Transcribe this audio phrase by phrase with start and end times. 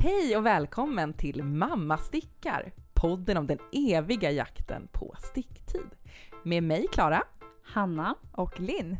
[0.00, 2.72] Hej och välkommen till Mamma stickar!
[2.94, 5.90] Podden om den eviga jakten på sticktid.
[6.42, 7.22] Med mig Klara.
[7.62, 8.14] Hanna.
[8.32, 8.96] Och Linn.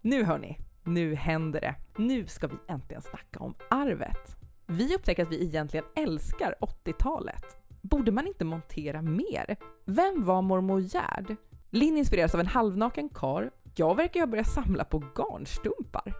[0.00, 1.74] Nu hörni, nu händer det.
[1.96, 4.36] Nu ska vi äntligen snacka om arvet.
[4.66, 7.44] Vi upptäcker att vi egentligen älskar 80-talet.
[7.82, 9.56] Borde man inte montera mer?
[9.84, 11.36] Vem var mormor Gerd?
[11.70, 13.50] Linn inspireras av en halvnaken kar.
[13.74, 16.14] Jag verkar ju ha börjat samla på garnstumpar.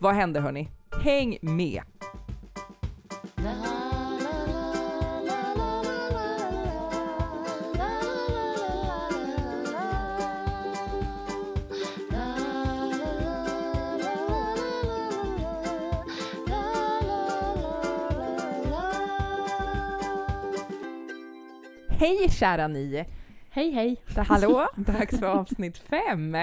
[0.00, 0.68] Vad hände hörni?
[1.02, 1.82] Häng med!
[3.42, 3.50] Hej
[22.30, 23.04] kära ni!
[23.50, 24.02] Hej hej!
[24.16, 24.68] Hallå?
[24.76, 26.36] Dags för avsnitt fem!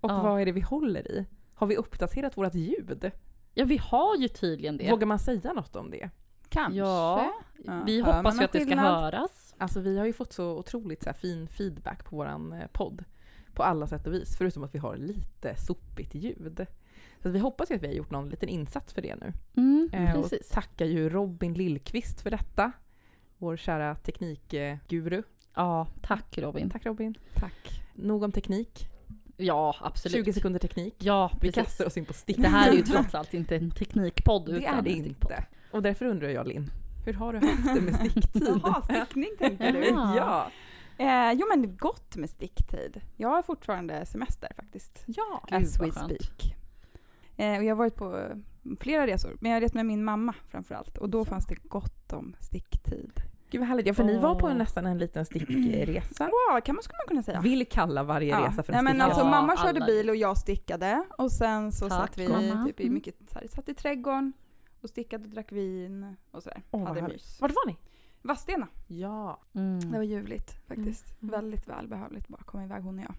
[0.00, 0.22] Och Ja.
[0.22, 1.26] vad är det vi håller i?
[1.54, 3.10] Har vi uppdaterat vårt ljud?
[3.54, 4.90] Ja vi har ju tydligen det.
[4.90, 6.10] Vågar man säga något om det?
[6.48, 6.78] Kanske.
[6.78, 7.32] Ja,
[7.64, 7.82] Ja.
[7.86, 9.54] vi man hoppas ju att det ska höras.
[9.58, 13.04] Alltså vi har ju fått så otroligt så här, fin feedback på våran eh, podd.
[13.54, 16.66] På alla sätt och vis, förutom att vi har lite sopigt ljud.
[17.22, 19.32] Så att vi hoppas ju att vi har gjort någon liten insats för det nu.
[19.56, 22.72] Mm, Eh, och tackar ju Robin Lillqvist för detta.
[23.38, 25.22] Vår kära teknikguru.
[25.54, 26.70] Ja, tack Robin.
[26.70, 27.18] Tack Robin.
[27.34, 27.82] Tack.
[27.94, 28.88] Nog om teknik.
[29.36, 30.16] Ja, absolut.
[30.26, 30.94] 20 sekunder teknik.
[30.98, 31.54] Ja, Vi precis.
[31.54, 32.36] kastar oss in på stick.
[32.36, 35.44] Det här är ju trots allt inte en teknikpodd Det utan är det inte.
[35.76, 36.70] Och därför undrar jag Linn,
[37.04, 38.42] hur har du haft det med sticktid?
[38.64, 39.84] Jaha, stickning tänker du?
[39.84, 40.16] Ja.
[40.16, 40.50] ja.
[40.98, 43.00] Eh, jo men gott med sticktid.
[43.16, 45.04] Jag har fortfarande semester faktiskt.
[45.06, 45.44] Ja.
[45.48, 46.54] Gud, As we speak.
[47.36, 48.36] Eh, och jag har varit på eh,
[48.80, 50.98] flera resor, men jag har rest med min mamma framförallt.
[50.98, 51.24] Och då Ja.
[51.24, 53.12] fanns det gott om sticktid.
[53.50, 53.86] Gud vad härligt.
[53.86, 56.24] Ja, för ni var på en, nästan en liten stickresa.
[56.52, 57.40] Wow, kan man, skulle man kunna säga.
[57.40, 58.46] Vill kalla varje Ja.
[58.48, 59.04] resa för Nej, en men stickresa.
[59.06, 61.04] alltså Ja, mamma körde bil och jag stickade.
[61.18, 62.66] Och sen så Tack, satt vi mamma.
[62.66, 62.94] typ i Mm.
[62.94, 64.32] mycket, så här, satt i trädgården
[64.80, 66.62] och stickade och drack vin och sådär.
[66.70, 67.40] Vad Hade mys.
[67.40, 67.76] Vart var ni?
[68.22, 68.68] Vadstena.
[68.86, 69.40] Ja.
[69.52, 69.80] Mm.
[69.80, 71.22] Det var ljuvligt faktiskt.
[71.22, 71.30] Mm.
[71.32, 73.14] Väldigt välbehövligt bara komma iväg hon och jag.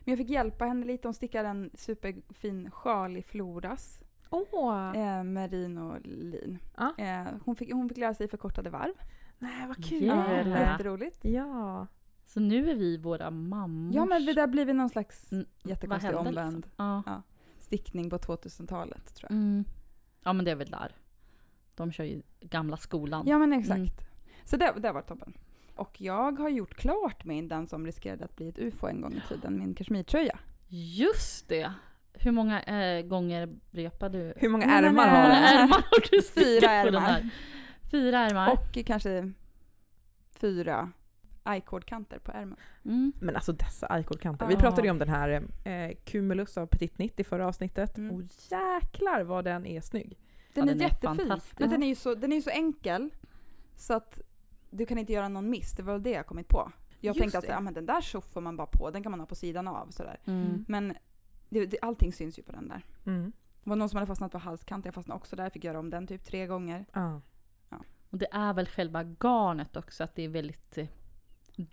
[0.00, 1.08] Men jag fick hjälpa henne lite.
[1.08, 4.00] Hon stickade en superfin sjal i floras.
[4.30, 4.96] Åh.
[4.96, 6.58] Eh, merino lin.
[6.76, 6.94] Ja.
[6.98, 8.94] Eh, hon, fick, hon fick lära sig förkortade varv.
[9.38, 10.02] Nej vad kul.
[10.02, 10.46] Jävlar.
[10.50, 10.72] Ja, Ja.
[10.72, 11.24] jätteroligt.
[11.24, 11.86] Ja.
[12.26, 13.94] Så nu är vi våra mammors...
[13.94, 17.02] Ja men det där blir väl någon slags Mm, jättekonstig hände omvänd liksom?
[17.06, 17.22] Ja.
[17.58, 19.36] stickning på 2000-talet tror jag.
[19.38, 19.64] Mm.
[20.26, 20.92] Ja, men det är väl där.
[21.74, 23.26] De kör ju gamla skolan.
[23.26, 23.78] Ja men exakt.
[23.78, 23.90] Mm.
[24.44, 25.32] Så det, det var toppen.
[25.74, 29.12] Och jag har gjort klart min, den som riskerade att bli ett ufo en gång
[29.12, 30.38] i tiden, min kashmirtröja.
[30.68, 31.72] Just det!
[32.12, 34.34] Hur många eh, gånger repade du?
[34.36, 35.34] Hur många ärmar har du?
[35.34, 37.30] ärmar har du Fyra ärmar.
[37.90, 38.52] Fyra ärmar.
[38.52, 39.32] Och kanske
[40.40, 40.92] fyra
[41.54, 42.56] i-cord-kanter på ärmen.
[42.84, 43.12] Mm.
[43.20, 44.46] Men alltså dessa i-cord-kanter.
[44.46, 47.98] Vi pratade ju om den här eh, Cumulus av Petit Nitt i förra avsnittet.
[47.98, 48.14] Mm.
[48.14, 50.18] Och jäklar vad den är snygg.
[50.54, 51.40] Den Ja, är den är jättefin.
[51.58, 53.10] Men den är, ju så, den är så enkel
[53.76, 54.20] så att
[54.70, 55.72] du kan inte göra någon miss.
[55.72, 56.72] Det var väl det jag kommit på.
[57.00, 59.20] Jag Just tänkte att ja, men den där tjoffar man bara på, den kan man
[59.20, 59.90] ha på sidan av.
[59.90, 60.20] Sådär.
[60.24, 60.64] Mm.
[60.68, 60.94] Men
[61.48, 62.84] det, det, allting syns ju på den där.
[63.06, 63.32] Mm.
[63.64, 65.42] Det var någon som hade fastnat på halskanten, jag fastnade också där.
[65.42, 66.86] Jag fick göra om den typ tre gånger.
[66.92, 67.20] Ja.
[68.10, 70.86] Och det är väl själva garnet också, att det är väldigt eh,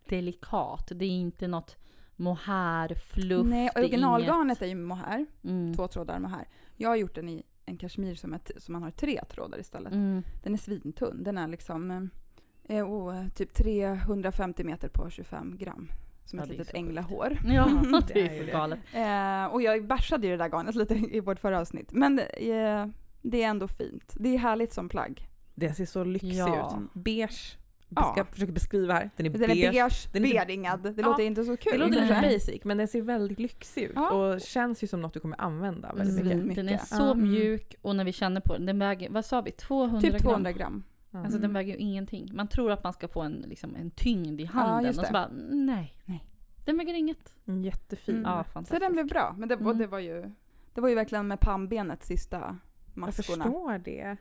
[0.10, 0.92] delikat.
[0.96, 1.78] Det är inte något
[2.16, 3.48] mohair-fluff.
[3.48, 5.18] Nej, det är originalgarnet är ju mohair.
[5.18, 5.74] inget- Mm.
[5.74, 6.48] Två trådar mohair.
[6.78, 9.94] Jag har gjort den i en kashmir som, är som man har tre trådar istället.
[9.94, 10.24] Mm.
[10.44, 11.24] Den är svintunn.
[11.24, 15.88] Den är liksom eh, eh, oh, typ 350 meter på 25 gram.
[16.26, 17.38] Som Ja, ett det är litet änglahår.
[17.46, 17.66] Ja,
[18.08, 18.52] det det är ju så det.
[18.52, 18.80] galet.
[18.94, 21.92] Eh, och jag bärsade ju det där garnet lite i vårt förra avsnitt.
[21.94, 22.88] Men eh,
[23.22, 24.14] det är ändå fint.
[24.20, 25.28] Det är härligt som plagg.
[25.56, 26.80] Den ser så lyxig Ja.
[26.84, 26.90] ut.
[27.04, 27.58] Beige.
[27.96, 28.12] Ja.
[28.12, 29.10] Ska jag försöka beskriva här.
[29.16, 29.64] Den är Den beige.
[29.66, 30.84] är beige, Den är lite- beringad.
[30.84, 31.72] Det Ja, låter inte så kul.
[31.72, 34.10] Det låter lite basic men den ser väldigt lyxig ut Ja.
[34.12, 36.38] och känns ju som något du kommer använda väldigt Mm.
[36.48, 36.56] mycket.
[36.56, 37.14] Den är så Ja.
[37.14, 40.20] mjuk och när vi känner på den, den väger, vad sa vi, 200 Typ gram?
[40.22, 40.84] 200 gram.
[41.12, 41.20] Ja.
[41.20, 41.54] Alltså den Mm.
[41.54, 42.30] väger ju ingenting.
[42.34, 45.14] Man tror att man ska få en, liksom, en tyngd i handen just och så
[45.14, 45.94] bara, nej.
[46.06, 46.24] Nej.
[46.66, 47.34] Den väger inget.
[47.64, 48.16] Jättefin.
[48.16, 48.32] Mm.
[48.32, 48.82] Ja, Så fantastiskt.
[48.82, 49.36] den blev bra.
[49.38, 49.78] Men det, var- Mm.
[49.78, 50.32] det, var, ju,
[50.74, 52.58] det var ju verkligen med pannbenet sista Jag
[52.94, 53.44] maskorna.
[53.44, 54.18] förstår det.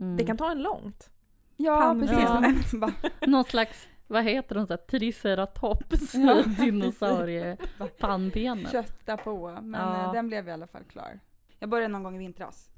[0.00, 0.16] Mm.
[0.16, 1.10] Det kan ta en långt.
[1.56, 2.72] Ja, precis.
[2.80, 2.92] Bara,
[3.26, 6.42] Någon slags, vad heter de, så här, triceratops Ja.
[6.58, 8.66] dinosauriepannbenen.
[8.72, 9.58] kötta på.
[9.62, 10.04] Men Ja.
[10.06, 11.20] eh, den blev i alla fall klar.
[11.58, 12.70] Jag började någon gång i vintras.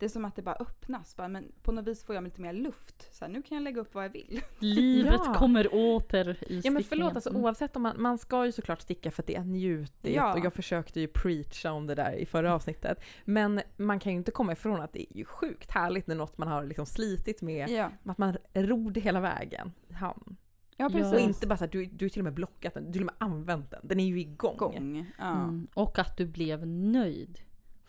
[0.00, 1.16] Det är som att det bara öppnas.
[1.16, 3.14] Bara, men på något vis får jag lite mer luft.
[3.14, 4.40] Så här, nu kan jag lägga upp vad jag vill.
[4.58, 5.34] Livet Ja.
[5.34, 6.62] kommer åter i stickningen.
[6.64, 7.42] Ja men förlåt, alltså, Mm.
[7.44, 10.32] oavsett om man, man ska ju såklart sticka för att det är njutigt Ja.
[10.34, 12.98] och jag försökte ju preacha om det där i förra avsnittet.
[13.24, 16.38] Men man kan ju inte komma ifrån att det är ju sjukt härligt när något
[16.38, 20.36] man har liksom slitit med, Ja, att man ror det hela vägen i hamn.
[20.76, 20.88] Ja.
[20.88, 21.12] precis.
[21.12, 23.02] Och inte bara såhär, du, du har till och med blockat den, du har till
[23.02, 24.56] och med använt den, den är ju igång.
[24.56, 25.06] gång.
[25.18, 25.32] Ja.
[25.42, 25.66] Mm.
[25.74, 27.40] Och att du blev nöjd.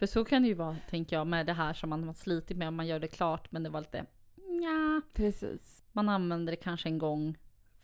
[0.02, 2.58] För så kan det ju vara, tänker jag, med det här som man har slitit
[2.58, 2.74] med.
[2.74, 4.06] Man gör det klart men det var lite
[4.36, 5.02] nja.
[5.14, 5.84] Precis.
[5.92, 7.38] Man använder det kanske en gång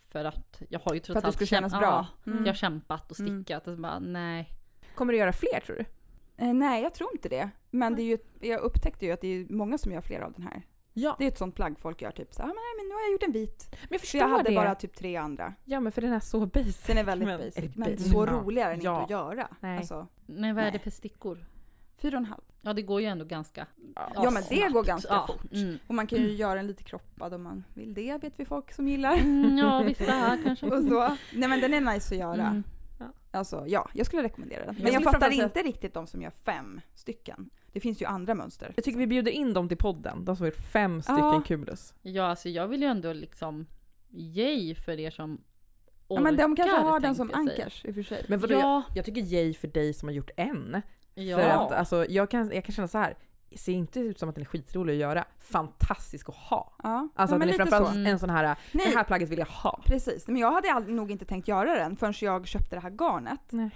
[0.08, 2.06] för att jag har ju trots För att det allt ska käm- kännas bra.
[2.24, 2.44] Ja, Mm.
[2.46, 3.44] Jag har kämpat och Mm.
[3.44, 4.48] stickat och så bara nej.
[4.94, 5.84] Kommer du göra fler tror du?
[6.44, 7.50] Eh, nej, jag tror inte det.
[7.70, 10.32] Men det är ju, jag upptäckte ju att det är många som gör flera av
[10.32, 10.62] den här.
[10.92, 11.16] Ja.
[11.18, 13.00] Det är ett sånt plagg folk gör typ så här, "Ah, nej men nu har
[13.00, 13.68] jag gjort en vit.
[13.70, 14.54] Men jag För förstår jag hade det.
[14.56, 15.54] bara typ tre andra.
[15.64, 16.84] Ja men för den är så basic.
[16.86, 17.76] Den är väldigt Men- basic.
[17.76, 18.32] Men så Ja.
[18.32, 18.92] roligare än Ja.
[18.92, 19.48] inte att göra.
[19.60, 19.78] Nej.
[19.78, 21.38] Alltså, Men vad är det för stickor?
[21.98, 22.40] Fyra och en halv.
[22.62, 23.66] Ja det går ju ändå ganska
[24.14, 25.52] Ja, men det går ganska Ja, fort.
[25.52, 25.78] Mm.
[25.86, 28.72] Och man kan ju göra den lite kroppad om man vill det, vet vi folk
[28.72, 29.16] som gillar.
[29.16, 30.66] Mm, ja vissa här kanske.
[30.66, 31.16] Och så.
[31.32, 32.46] Nej men den är nice att göra.
[32.46, 32.62] Mm.
[33.30, 34.74] Alltså ja, jag skulle rekommendera den.
[34.74, 37.50] Men Jag jag, fattar inte riktigt de som gör fem stycken.
[37.72, 38.72] Det finns ju andra mönster.
[38.76, 41.42] Jag tycker vi bjuder in dem till podden, de som har gjort fem stycken Ja.
[41.46, 41.94] Cumulus.
[42.02, 43.66] Ja alltså jag vill ju ändå liksom
[44.10, 45.40] yay för er som
[46.08, 48.24] Ja, orkar men de kanske har den som jag ankers i och för sig.
[48.28, 50.82] Men vadå, jag, Ja, jag tycker yay för dig som har gjort en.
[51.22, 51.36] Ja.
[51.36, 53.16] För att alltså, jag, kan, jag kan känna så här.
[53.56, 55.24] ser inte ut som att den är skitrolig att göra.
[55.38, 56.72] Fantastisk att ha.
[56.82, 57.94] Ja, Alltså ja, att den är framförallt så.
[57.94, 58.06] Mm.
[58.12, 58.86] en sån här, Nej.
[58.90, 59.80] det här plagget vill jag ha.
[59.86, 62.90] Precis, men jag hade all, nog inte tänkt göra den förrän jag köpte det här
[62.90, 63.40] garnet.
[63.50, 63.70] Nej.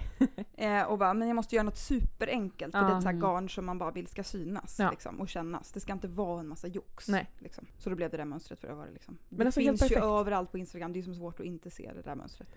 [0.57, 2.87] eh, och bara, men jag måste göra något superenkelt för Ja.
[2.87, 3.21] det är ett så här Mm.
[3.29, 4.91] garn som man bara vill ska synas Ja.
[4.91, 5.71] liksom, och kännas.
[5.71, 7.07] Det ska inte vara en massa jox.
[7.07, 7.29] Nej.
[7.39, 7.65] Liksom.
[7.77, 9.17] Så då blev det där mönstret för det var det liksom.
[9.29, 11.71] Men det alltså helt finns ju överallt på Instagram, det är så svårt att inte
[11.71, 12.49] se det där mönstret.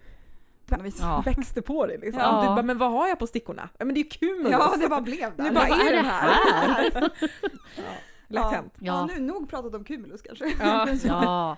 [1.00, 1.22] Ja.
[1.26, 2.20] Växte på det liksom.
[2.22, 2.40] Ja.
[2.42, 3.68] Du bara, men vad har jag på stickorna?
[3.78, 4.52] Ja men det är ju Cumulus!
[4.52, 5.44] Ja, det bara blev där.
[5.44, 6.34] Nu bara, vad är det här?
[6.90, 7.10] här?
[8.28, 8.52] Ja.
[8.54, 8.62] Ja.
[8.78, 9.06] Ja.
[9.06, 10.52] nu nog pratat om Cumulus kanske.
[10.60, 10.88] Ja.
[11.04, 11.56] Ja,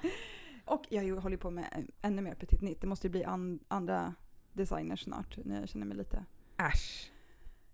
[0.65, 2.81] Och jag håller på med eh, ännu mer Petit Nit.
[2.81, 4.15] Det måste ju bli an, andra
[4.53, 6.25] designers snart när jag känner mig lite
[6.73, 7.11] Äsch.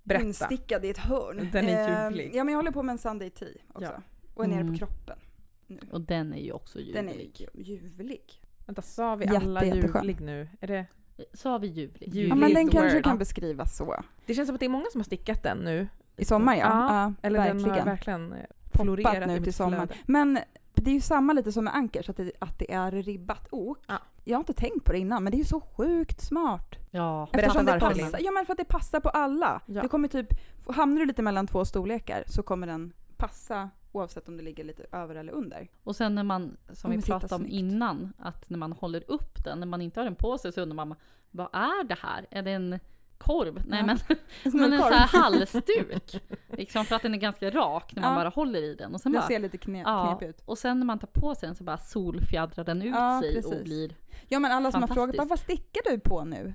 [0.02, 0.25] Berätta.
[0.25, 1.48] instickad i ett hörn.
[1.52, 2.31] Den är Eh, ljuvlig.
[2.34, 3.84] Ja men jag håller på med en Sunday Tea också.
[3.84, 4.02] Ja.
[4.34, 4.72] Och är nere Mm.
[4.72, 5.19] på kroppen.
[5.66, 5.81] Nu.
[5.92, 7.48] och den är ju också Den är ljuvlig.
[7.56, 8.42] ju ljuvlig.
[8.66, 10.48] Vänta, sa vi alla ljuvlig nu?
[10.60, 10.86] Är det...
[11.32, 12.14] Så har vi ljuvlig.
[12.14, 12.31] Ljuvlig.
[12.31, 13.05] Ja men den kanske word.
[13.05, 14.02] kan beskrivas så.
[14.26, 15.88] det känns som att det är många som har stickat den nu.
[16.16, 16.61] I sommar ja.
[16.61, 17.87] Ja, ja Eller den har verkligen.
[17.87, 18.38] verkligen eh,
[18.72, 19.88] florerat nu till sommaren.
[20.06, 20.38] Men
[20.75, 23.78] det är ju samma lite som med ankers, att det, att det är ribbat ok.
[23.87, 23.99] Ja.
[24.25, 26.75] Jag har inte tänkt på det innan men det är ju så sjukt smart.
[26.90, 29.60] Ja, Berätta Eftersom det varför, passar, ja men för att det passar på alla.
[29.67, 29.82] Ja.
[29.82, 30.26] Det kommer typ,
[30.69, 34.85] hamnar du lite mellan två storlekar så kommer den passa oavsett om det ligger lite
[34.93, 35.69] över eller under.
[35.85, 39.61] och sen när man, som vi pratade om innan, att när man håller upp den,
[39.61, 40.94] när man inte har den på sig så undrar man
[41.31, 42.26] vad är det här?
[42.31, 42.79] Är det en
[43.19, 43.62] korv?
[43.67, 43.87] Nej Ja.
[43.87, 43.99] men,
[44.61, 46.23] men en sån här halsduk.
[46.49, 48.19] liksom för att den är ganska rak när man Ja.
[48.19, 48.94] bara håller i den.
[48.94, 50.43] Och sen Den bara, ser lite kne, ja, knepig ut.
[50.44, 53.52] och sen när man tar på sig den så bara solfjädrar den ut sig precis.
[53.52, 53.94] och blir...
[54.29, 56.55] Ja men alla som har frågat bara, vad stickar du på nu?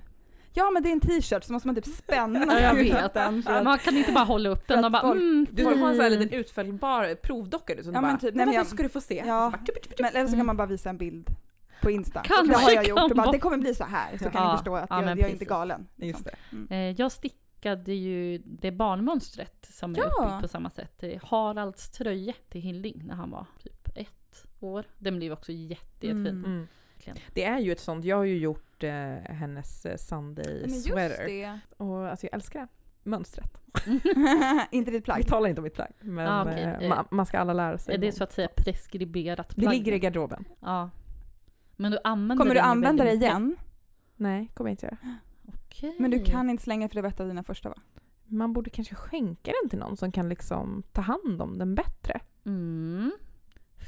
[0.52, 3.14] Ja men det är en t-shirt så måste man typ spänna Ja, jag ut vet.
[3.14, 3.42] den.
[3.46, 5.88] att- Man kan inte bara hålla upp den och bara folk- mm, Du ska ha
[5.88, 8.54] en sån här liten utfällbar provdocka du som Ja, du men bara, typ, nej, men
[8.54, 9.22] jag- ska du få se.
[9.26, 9.50] Ja.
[9.52, 10.00] Så bara, tup, tup, tup.
[10.00, 10.46] Men, eller så kan Mm.
[10.46, 11.28] man bara visa en bild
[11.82, 12.20] på Insta.
[12.24, 14.32] Kanske det har jag kan gjort och bara, det kommer bli så här så kan
[14.42, 15.86] Ja, ni förstå att ja, jag, jag är inte galen.
[15.96, 16.74] Just det.
[16.74, 21.04] Eh, Jag stickade ju det barnmönstret som är uppbyggt på samma sätt.
[21.22, 24.84] Haralds tröja till Hilding när han var typ ett år.
[24.98, 26.26] Den blev också jätte, jättefin.
[26.26, 26.66] Mm.
[27.06, 27.18] Verkligen.
[27.34, 28.90] Det är ju ett sånt, jag har ju gjort eh,
[29.34, 31.26] hennes eh, Sunday Men just sweater.
[31.26, 31.58] det.
[31.76, 32.68] Och alltså jag älskar det.
[33.02, 33.60] Mönstret.
[34.70, 35.26] inte ditt Vi plagg.
[35.26, 35.92] talar inte om mitt plagg.
[36.00, 36.62] Men Ah, okej.
[36.62, 37.94] eh, Eh, man, man ska alla lära sig.
[37.94, 39.74] Är det någon- så att säga preskriberat det plagg?
[39.74, 40.44] ligger i garderoben.
[40.60, 40.90] Ja.
[41.76, 43.56] Men du använder Kommer du använda det igen?
[44.16, 44.96] Nej, kommer jag inte göra.
[45.48, 45.96] Okej.
[45.98, 47.76] Men du kan inte slänga för det var ett av dina första va?
[48.26, 52.20] Man borde kanske skänka den till någon som kan liksom ta hand om den bättre.
[52.46, 53.12] Mm.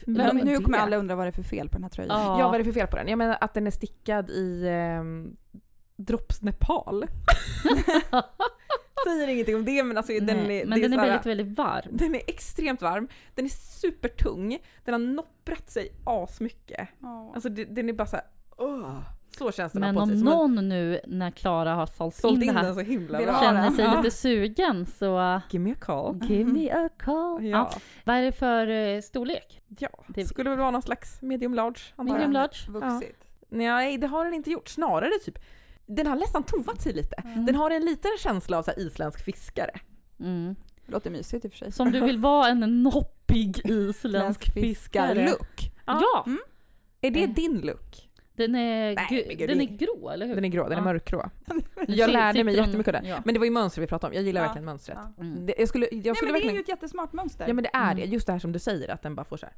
[0.06, 2.20] Är nu kommer alla undra vad det är för fel på den här tröjan.
[2.20, 2.40] Ja.
[2.40, 3.08] Ja, vad är det för fel på den?
[3.08, 5.02] Jag menar att den är stickad i eh,
[5.96, 7.06] Drops Nepal.
[9.04, 11.58] Säger ingenting om det men alltså den Nej, är, men är den är väldigt, väldigt
[11.58, 11.90] varm.
[11.90, 16.88] Den är extremt varm, den är supertung, den har nopprat sig asmycket.
[16.98, 17.32] Ja.
[17.34, 18.24] Alltså den är bara såhär,
[18.56, 19.00] åh.
[19.38, 20.02] Så känns den Men sig.
[20.02, 22.80] om en- någon nu när Klara har sålt, sålt in in det här den så
[22.80, 23.40] himla bra.
[23.40, 23.96] känner sig Ja.
[23.96, 26.20] lite sugen så Give me a call.
[26.28, 27.38] give me a call.
[27.44, 27.48] Ja.
[27.72, 29.60] Ja, Vad är det för eh, storlek?
[29.78, 29.88] ja.
[30.08, 32.58] Det- skulle väl vara någon slags medium large Medium large?
[32.68, 33.16] Vuxit.
[33.48, 35.38] Nej det har den inte gjort, snarare typ
[35.86, 37.16] den har nästan tovat sig lite.
[37.24, 37.46] Mm.
[37.46, 39.70] Den har en liten känsla av så här isländsk fiskare.
[40.20, 40.54] Mm.
[40.86, 41.72] Låter mysigt i och för sig.
[41.72, 45.26] Som du vill vara en noppig isländsk fiskare.
[45.30, 45.70] Look.
[45.86, 46.38] Ja, Mm.
[47.00, 48.08] Är det din look?
[48.34, 50.34] Den är, Nej, den det- är grå, eller hur?
[50.34, 50.84] Den är grå, den är Ja.
[50.84, 51.30] mörkgrå.
[51.88, 53.10] Jag lärde mig jättemycket av den.
[53.10, 53.22] Ja.
[53.24, 54.46] Men det var ju mönster vi pratade om, jag gillar Ja.
[54.46, 54.98] verkligen mönstret.
[55.16, 55.22] Ja.
[55.22, 55.46] Mm.
[55.46, 57.44] Det, jag skulle, jag Nej, skulle men det är ju ett jättesmart mönster.
[57.48, 58.12] Ja men det är det, Mm.
[58.14, 59.54] just det här som du säger att den bara får så här,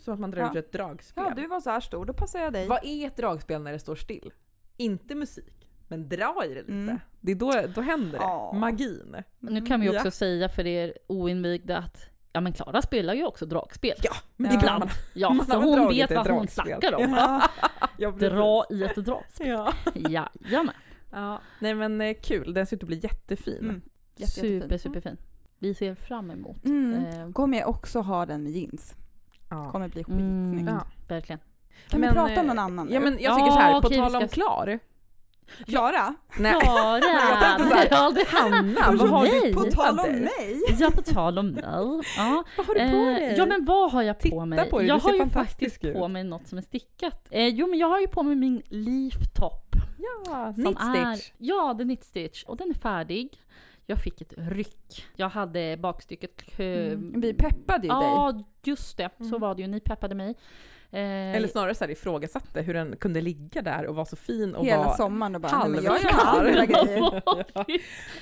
[0.00, 0.50] som att man drar Ja.
[0.50, 1.24] ut ett dragspel.
[1.28, 2.66] Ja, du var så här stor, då passar jag dig.
[2.68, 4.32] Vad är ett dragspel när det står still?
[4.76, 6.72] Inte musik, men dra i det lite.
[6.72, 6.98] Mm.
[7.20, 8.24] Det är då, då händer det.
[8.24, 8.52] Ja.
[8.52, 9.16] Magin.
[9.38, 9.96] Nu kan vi Ja.
[9.96, 13.94] också säga för er oinvigda att ja men Klara spelar ju också dragspel.
[14.02, 14.78] Ja, men Ja.
[14.78, 14.88] man.
[15.14, 17.10] Ja, Man så hon vet vad hon snackar om.
[17.12, 17.42] Ja.
[17.98, 18.10] Ja.
[18.10, 19.48] Dra i ett dragspel.
[19.48, 19.72] Ja.
[19.94, 20.74] Jajamän.
[21.12, 21.40] ja.
[21.60, 23.58] Nej men eh, kul, den ser ut att bli jättefin.
[23.60, 23.82] Mm.
[24.16, 24.78] Jätte, Super, jättefin.
[24.78, 25.16] superfin.
[25.58, 26.64] Vi ser fram emot.
[26.64, 26.94] Mm.
[27.06, 28.94] Eh, Kommer jag också ha den med jeans.
[29.50, 29.70] Ja.
[29.70, 30.18] kommer bli Mm,
[30.50, 30.70] skitsnyggt.
[30.70, 30.86] Ja.
[31.08, 31.40] Verkligen.
[31.88, 33.04] Kan Men, vi prata om eh, någon annan Ja nu?
[33.04, 34.78] men jag Ja, tycker så här, på vi tal ska- om Klar.
[35.66, 36.14] Klara?
[36.38, 36.98] Nej, Klara!
[37.00, 40.62] Jag tänkte så här, Ja, det- Hanna, vad har du På tal om mig!
[40.78, 41.62] Ja, på tal om mig.
[42.16, 42.44] Ja.
[42.56, 43.34] Vad har du på Eh, dig?
[43.38, 44.70] ja men vad har jag på Titta mig?
[44.70, 45.94] på dig, jag har ju faktiskt ut.
[45.94, 47.28] på mig något som är stickat.
[47.30, 49.62] Eh, jo men jag har ju på mig min Leaf Top.
[49.98, 51.32] Ja, som knit är- stitch.
[51.38, 53.38] Ja, det är knit stitch och den är färdig.
[53.88, 55.04] Jag fick ett ryck.
[55.16, 56.58] Jag hade bakstycket...
[56.58, 57.20] Mm.
[57.20, 58.02] Vi peppade ju dig.
[58.02, 59.10] Ja, just det.
[59.18, 59.40] Så Mm.
[59.40, 59.68] var det ju.
[59.68, 60.34] Ni peppade mig.
[60.90, 64.54] Eh, Eller snarare så här ifrågasatte hur den kunde ligga där och vara så fin
[64.54, 67.22] och Hela vara sommaren och bara, men jag gör andra grejer.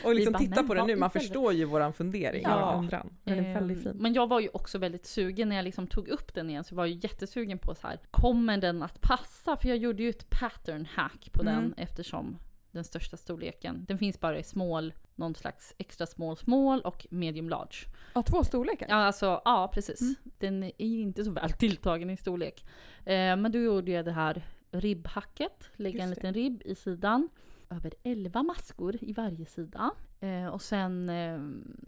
[0.04, 2.61] Och liksom bara, titta på den nu, man förstår ju våran fundering, Ja.
[2.61, 2.78] ja.
[2.78, 3.12] undran.
[3.25, 4.02] Den är väldigt Ehm, fin.
[4.02, 6.75] Men jag var ju också väldigt sugen när jag liksom tog upp den igen, så
[6.75, 7.99] var jag jättesugen på så här.
[8.11, 9.56] kommer den att passa?
[9.56, 11.54] För jag gjorde ju ett pattern hack på Mm.
[11.54, 12.38] den eftersom
[12.75, 17.49] den största storleken, den finns bara i small, någon slags extra small small och medium
[17.49, 17.76] large.
[18.14, 18.87] Ja, två storlekar.
[18.88, 20.00] Ja, alltså, ja precis.
[20.00, 20.14] Mm.
[20.38, 22.64] Den är ju inte så väl tilltagen i storlek.
[23.04, 27.28] Eh, men då gjorde jag det här ribbhacket, lägga en liten ribb i sidan.
[27.71, 29.90] Över 11 maskor i varje sida.
[30.21, 31.40] Eh, och sen eh,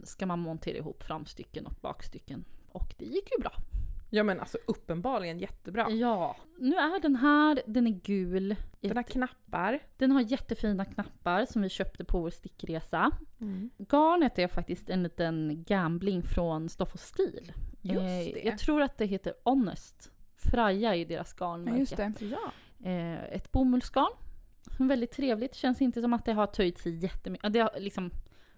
[0.03, 2.45] ska man montera ihop framstycken och bakstycken.
[2.71, 3.51] Och det gick ju bra.
[4.09, 5.89] Ja men alltså uppenbarligen jättebra.
[5.91, 6.35] Ja.
[6.59, 8.55] Nu är den här, den är gul.
[8.81, 9.79] Den har knappar.
[9.97, 13.11] Den har jättefina knappar som vi köpte på vår stickresa.
[13.41, 13.69] Mm.
[13.77, 17.51] Garnet är faktiskt en liten gambling från Stoff och Stil.
[17.81, 18.41] Just Eh, det.
[18.45, 20.11] Jag tror att det heter Honest.
[20.35, 21.77] Freja är deras garnmärke.
[21.79, 22.13] just det.
[22.19, 22.51] Ja.
[22.89, 24.11] Eh, ett bomullsgarn.
[24.79, 25.55] Är Väldigt trevligt.
[25.55, 27.53] Känns inte som att det har töjt sig jättemycket.
[27.53, 28.11] Det har liksom,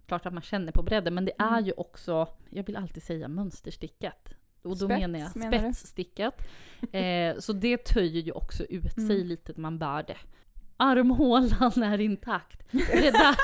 [0.08, 1.65] klart att man känner på bredden men det är Mm.
[1.65, 4.29] ju också, jag vill alltid säga mönsterstickat.
[4.69, 6.41] Och då Spets, menar jag menar spetsstickat.
[6.91, 9.27] Eh, så det töjer ju också ut sig Mm.
[9.27, 10.17] lite när man bär det.
[10.81, 12.71] Armhålan är intakt.
[12.71, 13.35] Det där,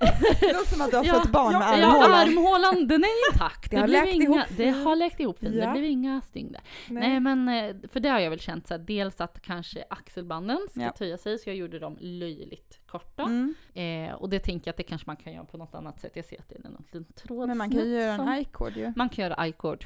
[0.40, 2.12] Det låter som att du har Ja, fött barn med ja, armhålan.
[2.12, 3.70] armhålan den är intakt.
[3.70, 5.52] Det har blev läkt inga, ihop Det har läkt ihop fint.
[5.52, 5.72] Det Ja.
[5.72, 6.60] blev inga sting där.
[6.88, 7.20] Nej.
[7.20, 10.80] men eh, för det har jag väl känt så här, dels att kanske axelbanden ska
[10.80, 10.92] Ja.
[10.92, 13.22] töja sig så jag gjorde dem löjligt korta.
[13.22, 13.54] Mm.
[13.74, 16.12] Eh, och det tänker jag att det kanske man kan göra på något annat sätt.
[16.14, 17.48] Jag ser att det är någon liten tråd.
[17.48, 18.92] Men man kan ju göra en i-cord ju.
[18.96, 19.84] Man kan göra i-cord.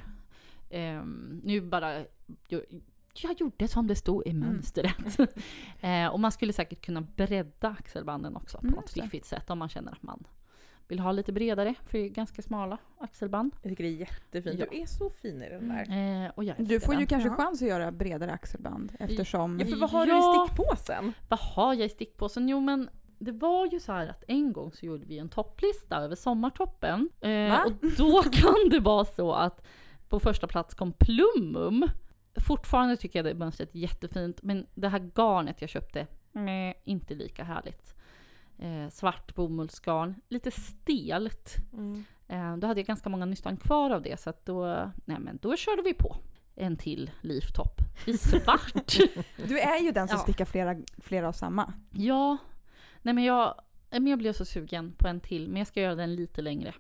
[0.75, 1.99] Ehm, nu bara...
[2.49, 2.61] Jag,
[3.23, 4.49] jag gjorde som det stod i Mm.
[4.49, 5.19] mönstret.
[5.81, 9.59] eh, och man skulle säkert kunna bredda axelbanden också på Mm, något fiffigt sätt om
[9.59, 10.25] man känner att man
[10.89, 13.53] vill ha lite bredare för det är ganska smala axelband.
[13.63, 14.61] Jag tycker det är jättefint.
[14.61, 14.67] Ja.
[14.71, 16.25] Du är så fin i den där.
[16.25, 17.07] Eh, och jag Du får ju den.
[17.07, 17.35] kanske Ja.
[17.37, 19.61] chans att göra bredare axelband eftersom...
[19.61, 20.15] Ja för vad har Ja.
[20.15, 21.13] du i stickpåsen?
[21.29, 22.49] Vad har jag i stickpåsen?
[22.49, 22.89] Jo men
[23.19, 27.09] det var ju så här att en gång så gjorde vi en topplista över sommartoppen.
[27.21, 27.65] Eh, Va?
[27.67, 29.67] och då kan det vara så att
[30.09, 31.89] på första plats kom Plumum.
[32.37, 37.15] Fortfarande tycker jag det mönstret är jättefint men det här garnet jag köpte, nej, inte
[37.15, 37.95] lika härligt.
[38.59, 41.55] Eh, svart bomullsgarn, lite stelt.
[42.29, 45.39] Eh, då hade jag ganska många nystan kvar av det så att då, nej men
[45.43, 46.17] då körde vi på.
[46.57, 48.97] En till leaftop i svart.
[49.49, 50.23] Du är ju den som Ja.
[50.23, 51.73] stickar flera, flera av samma.
[51.91, 52.37] Ja,
[53.03, 53.55] nej men jag,
[53.91, 56.75] men jag blev så sugen på en till, men jag ska göra den lite längre.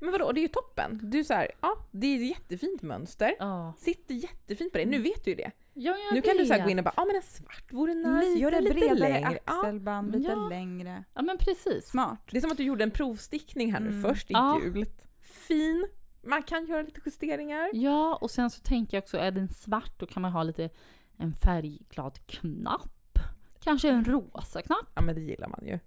[0.00, 1.00] Men vadå, det är ju toppen.
[1.02, 3.34] Du är så här, ja det är ett jättefint mönster.
[3.38, 5.50] Ja, Sitter jättefint på dig, nu vet du ju det.
[5.74, 7.72] ja jag Nu kan du så här gå in och bara, ja men en svart
[7.72, 9.38] vore nice, Lite gör den lite bredare längre.
[9.46, 9.60] Ja.
[9.60, 10.48] axelband, lite Ja.
[10.48, 11.04] längre.
[11.14, 11.86] Ja men precis.
[11.88, 12.20] Smart.
[12.30, 14.02] Det är som att du gjorde en provstickning här nu Mm.
[14.02, 14.60] först i Ja.
[14.62, 15.06] gult.
[15.20, 15.86] Fin.
[16.22, 17.70] Man kan göra lite justeringar.
[17.72, 20.70] Ja, och sen så tänker jag också, är den svart då kan man ha lite
[21.16, 23.18] en färgglad knapp.
[23.60, 24.86] Kanske en rosa knapp.
[24.94, 25.78] Ja men det gillar man ju.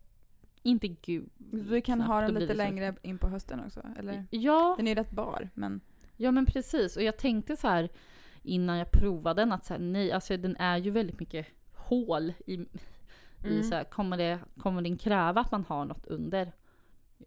[0.63, 1.29] Inte gul.
[1.37, 4.25] Du kan knapp, ha den lite längre in på hösten också, eller?
[4.29, 5.81] Ja, Den är ju rätt bar, men...
[6.17, 6.97] ja men precis.
[6.97, 7.89] Och jag tänkte så här
[8.43, 12.33] innan jag provade den att så här, nej, alltså den är ju väldigt mycket hål
[12.45, 12.67] i, i
[13.43, 13.63] Mm.
[13.63, 16.51] så här, kommer, det, kommer den kräva att man har något under?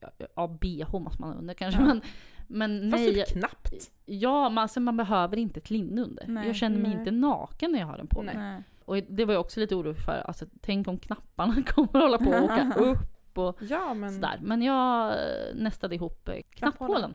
[0.00, 1.86] Ja, ja bh måste man ha under kanske, Ja.
[1.86, 2.00] men,
[2.46, 3.14] men Fast nej.
[3.14, 3.90] typ knappt.
[4.04, 6.26] Ja, men alltså man behöver inte ett linne under.
[6.28, 6.98] Nej, jag känner mig nej.
[6.98, 8.36] inte naken när jag har den på mig.
[8.36, 8.62] Nej.
[8.84, 10.22] Och det var jag också lite orolig för.
[10.26, 12.98] Alltså, tänk om knapparna kommer att hålla på att åka upp
[13.38, 14.14] och Ja men.
[14.14, 14.38] sådär.
[14.42, 15.16] Men jag
[15.54, 17.14] nästade ihop eh, Knapphålen.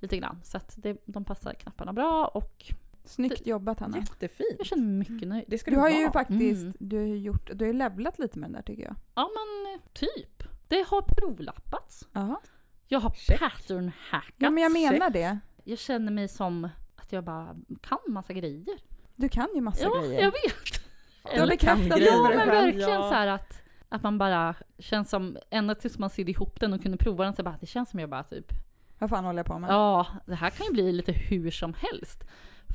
[0.00, 0.40] lite grann.
[0.44, 2.64] Så att det, de passar knapparna bra och
[3.06, 3.98] Snyggt jobbat Hanna.
[3.98, 4.54] Jättefint.
[4.58, 5.44] jag känner mig mycket nöjd.
[5.48, 6.00] Det ska Du du har vara.
[6.00, 6.74] ju faktiskt, Mm.
[6.78, 8.94] du har gjort, du har ju levlat lite med den där tycker jag.
[9.14, 10.42] Ja men typ.
[10.68, 12.08] Det har provlappats.
[12.12, 12.36] Jaha.
[12.88, 13.38] Jag har Check.
[13.38, 14.34] pattern hackat.
[14.38, 14.90] Ja men jag check.
[14.90, 15.38] menar det.
[15.64, 18.78] Jag känner mig som att jag bara kan massa grejer.
[19.16, 20.20] Du kan ju massa ja, grejer.
[20.22, 20.84] jag vet.
[21.34, 23.08] Du har bekräftat kan det Ja men verkligen Ja.
[23.08, 26.82] så här att, att man bara känns som, ända tills man sydde ihop den och
[26.82, 28.52] kunde prova den så bara, det känns som jag bara typ,
[28.98, 29.70] Vad fan håller jag på med?
[29.70, 32.24] ja det här kan ju bli lite hur som helst.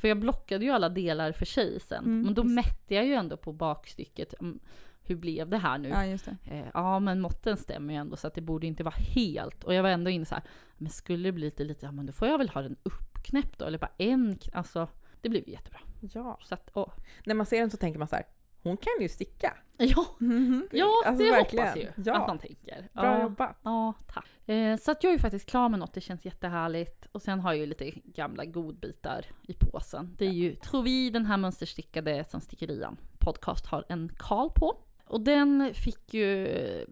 [0.00, 2.04] För jag blockade ju alla delar för sig sen.
[2.04, 2.54] Mm, men då visst.
[2.54, 4.60] mätte jag ju ändå på bakstycket, mm,
[5.02, 5.88] hur blev det här nu?
[5.88, 6.36] Ja, just det.
[6.44, 9.64] Eh, ja men måtten stämmer ju ändå så att det borde inte vara helt.
[9.64, 10.44] Och jag var ändå inne så här,
[10.76, 13.58] men skulle det bli lite, lite, ja men då får jag väl ha den uppknäppt
[13.58, 14.88] då, eller bara en, alltså
[15.20, 15.80] det blev jättebra.
[16.00, 16.38] Ja.
[16.42, 16.92] Så att, åh.
[17.24, 18.24] När man ser den så tänker man så här,
[18.62, 19.56] hon kan ju sticka.
[19.76, 20.68] Ja, Mhm.
[20.72, 21.66] ja Alltså, det verkligen.
[21.68, 22.20] hoppas ju Ja.
[22.20, 22.88] att man tänker.
[22.92, 23.22] Bra ja.
[23.22, 23.56] jobbat.
[23.62, 24.48] Ja, tack.
[24.48, 27.06] Eh, så att jag är ju faktiskt klar med något, det känns jättehärligt.
[27.12, 30.14] Och sen har jag ju lite gamla godbitar i påsen.
[30.18, 34.76] Det är ju, tror vi, den här mönsterstickade som Stickerian podcast har en Karl på.
[35.06, 36.84] Och den fick ju eh,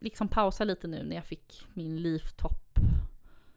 [0.00, 2.78] liksom pausa lite nu när jag fick min leaftop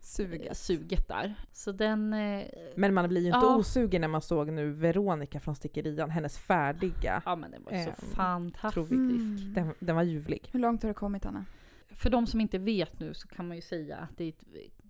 [0.08, 0.58] Suget.
[0.58, 1.36] suget där.
[1.52, 2.14] Så den...
[2.14, 2.46] Eh,
[2.76, 3.56] Men man blir ju inte Ja.
[3.56, 7.22] osugen när man såg nu Veronica från Stickerian, hennes färdiga.
[7.26, 8.92] ja men den var ju så Ehm, fantastisk.
[8.92, 9.54] Mm.
[9.54, 10.50] Den, den var ljuvlig.
[10.52, 11.46] Hur långt har du kommit Anna?
[11.90, 14.44] För de som inte vet nu så kan man ju säga att det är ett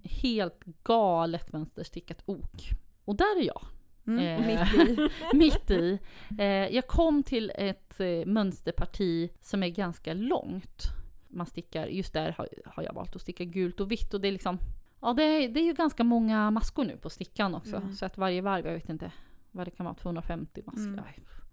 [0.04, 2.70] helt galet mönsterstickat ok.
[3.06, 3.62] Och där är jag.
[4.08, 4.20] Mm.
[4.20, 5.10] Eh, Mitt i.
[5.38, 6.00] mitt i.
[6.40, 10.84] Eh, jag kom till ett eh, mönsterparti som är ganska långt.
[11.28, 14.28] Man stickar, just där har, har jag valt att sticka gult och vitt och det
[14.28, 14.58] är liksom,
[15.02, 17.76] ja det är, det är ju ganska många maskor nu på stickan också.
[17.76, 17.94] Mm.
[17.96, 19.12] Så att varje varv, jag vet inte
[19.52, 20.84] vad det kan vara, 250 maskor.
[20.84, 21.04] Mm.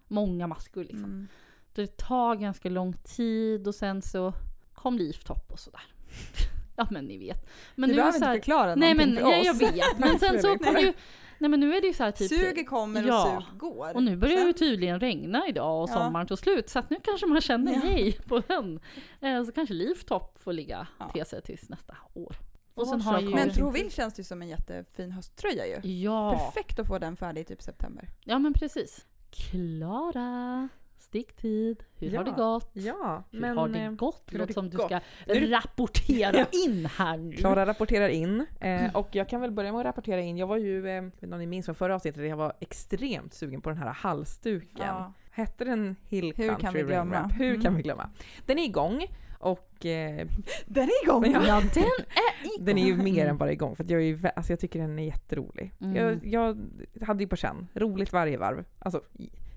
[0.08, 1.04] Många maskor liksom.
[1.04, 1.28] Mm.
[1.74, 4.32] Det tar ganska lång tid och sen så
[4.74, 5.82] kom leaftop och sådär.
[6.76, 7.48] ja men ni vet.
[7.74, 9.44] Men du nu det behöver så inte här, förklara Nej men för oss.
[9.46, 9.74] jag vet.
[9.98, 10.92] Men sen så kom ju,
[11.38, 12.28] nej men nu är det ju så här typ.
[12.28, 13.42] Suget kommer och Ja.
[13.50, 13.94] sug går.
[13.94, 15.94] Och nu börjar det ju Sen- tydligen regna idag och Ja.
[15.94, 16.68] sommaren tog slut.
[16.68, 17.80] Så att nu kanske man känner Ja.
[17.82, 18.80] hej på den.
[19.20, 21.08] Eh, så kanske Leaftop får ligga Ja.
[21.08, 22.36] till sig tills nästa år.
[22.74, 23.30] Och sen har ju...
[23.34, 25.90] Men Trovill känns ju som en jättefin hösttröja ju.
[26.02, 28.08] Ja, Perfekt att få den färdig i typ september.
[28.24, 29.06] ja men precis.
[29.30, 31.84] Klara, sticktid.
[31.98, 32.22] Hur har Ja.
[32.22, 32.70] det gått?
[32.72, 34.22] Ja, Hur men har det eh, gått?
[34.26, 37.32] hur Det har låter det som du ska Nu rapportera in här nu.
[37.36, 40.38] Klara rapporterar in eh, och jag kan väl börja med att rapportera in.
[40.38, 43.68] Jag var ju, eh, om ni minns från förra avsnittet, jag var extremt sugen på
[43.70, 44.86] den här halsduken.
[44.86, 45.12] Ja.
[45.30, 47.30] Hette den Hill Hur Country kan vi glömma?
[47.38, 47.62] Hur Mm.
[47.62, 48.10] kan vi glömma?
[48.46, 49.06] Den är igång
[49.44, 50.26] och eh,
[50.66, 51.24] Den är igång!
[51.32, 51.46] Ja.
[51.46, 51.86] Ja, den är
[52.54, 52.64] igång.
[52.64, 55.04] den är ju mer än bara igång för jag, är alltså jag tycker den är
[55.04, 55.72] jätterolig.
[55.80, 55.96] Mm.
[55.96, 56.58] Jag, jag
[57.06, 58.64] hade ju på känn, roligt varje varv.
[58.78, 59.00] Alltså,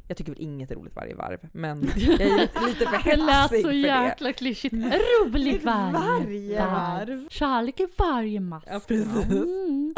[0.08, 3.16] jag tycker väl inget är roligt varje varv, men jag är lite, lite för Det
[3.16, 4.74] lät hetsig så för jäkla klyschigt.
[4.76, 7.30] Roligt varje, Varje varv.
[7.30, 8.68] Kärlek i varje mask.
[8.70, 9.26] Ja, precis.
[9.32, 9.94] Mm.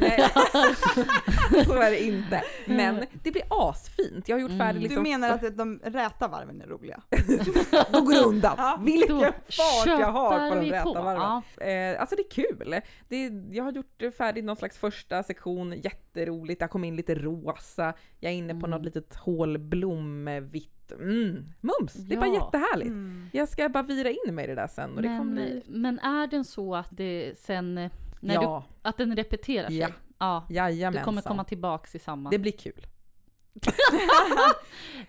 [0.00, 0.28] Nej,
[1.66, 2.42] så är det inte.
[2.66, 4.28] Men det blir asfint.
[4.28, 4.82] Jag har gjort färdigt Mm.
[4.82, 5.04] liksom...
[5.04, 7.00] Du menar att de räta varven är roliga?
[7.92, 8.54] Då går det undan.
[8.58, 10.92] Ja, Vilken fart jag har på de räta på.
[10.94, 11.42] varven.
[11.58, 11.64] Ja.
[11.64, 12.74] Eh, alltså det är kul.
[13.08, 16.60] Det är, jag har gjort färdigt någon slags första sektion, jätteroligt.
[16.60, 17.92] Jag kom in lite rosa.
[18.20, 18.70] Jag är inne på Mm.
[18.70, 20.92] något litet hålblomvitt.
[20.92, 21.92] Mm, mums!
[21.94, 22.34] Det är bara Ja.
[22.34, 22.88] jättehärligt.
[22.90, 23.30] Mm.
[23.32, 25.62] Jag ska bara vira in mig i det där sen och det kommer Men, bli...
[25.66, 27.90] men är den så att det sen,
[28.20, 29.78] när Ja, du, att den repeterar sig?
[29.78, 29.88] Ja.
[30.18, 30.44] ja.
[30.48, 31.04] Du jajamensan.
[31.04, 32.30] kommer komma tillbaks i samma.
[32.30, 32.86] Det blir kul.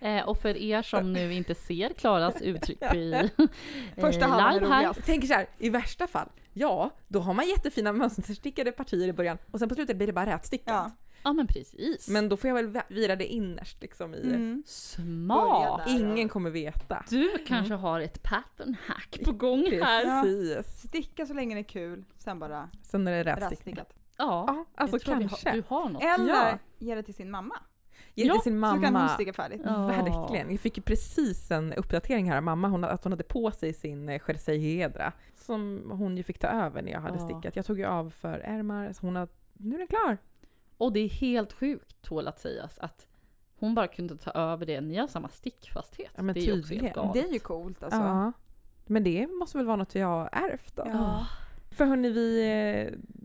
[0.00, 3.46] eh, och för er som nu inte ser Klaras uttryck i eh,
[4.00, 4.78] Första halvan är live här.
[4.78, 5.04] roligast.
[5.06, 9.38] Tänker så här, i värsta fall, ja, då har man jättefina mönsterstickade partier i början
[9.50, 10.66] och sen på slutet blir det bara rätstickat.
[10.74, 10.90] Ja.
[11.24, 12.08] Ja men precis.
[12.08, 14.22] Men då får jag väl vira det innerst liksom i...
[14.34, 14.62] Mm.
[14.66, 15.82] Smart!
[15.88, 17.04] Ingen kommer veta.
[17.10, 20.22] Du kanske har ett pattern hack på gång här.
[20.22, 20.88] Precis.
[20.88, 23.92] Sticka så länge det är kul, sen bara Sen är det rätstickat.
[24.16, 25.48] Ja, Ja, alltså jag tror vi kanske.
[25.48, 26.02] har, du har något.
[26.02, 26.58] Eller Ja.
[26.78, 27.54] ge det till sin mamma.
[28.14, 29.08] Ge det Ja, till sin Så kan hon mamma.
[29.08, 29.60] sticka färdigt.
[29.64, 29.86] Ja.
[29.86, 30.50] Verkligen.
[30.50, 33.72] Jag fick ju precis en uppdatering här av mamma, hon, att hon hade på sig
[33.72, 37.56] sin eh, jersey hedra som hon ju fick ta över när jag hade stickat.
[37.56, 40.18] Jag tog ju av för ärmar, så hon har, nu är den klar.
[40.82, 43.06] Och det är helt sjukt tål att sägas att
[43.58, 44.80] hon bara kunde ta över det.
[44.80, 46.10] Ni har samma stickfasthet.
[46.16, 46.84] Ja, men det är ju också tydligen.
[46.84, 47.12] helt galet.
[47.14, 47.98] Det är ju coolt alltså.
[48.00, 48.32] Ja.
[48.86, 50.82] Men det måste väl vara något jag har ärvt då?
[50.86, 51.26] Ja.
[51.70, 52.40] För hörni, vi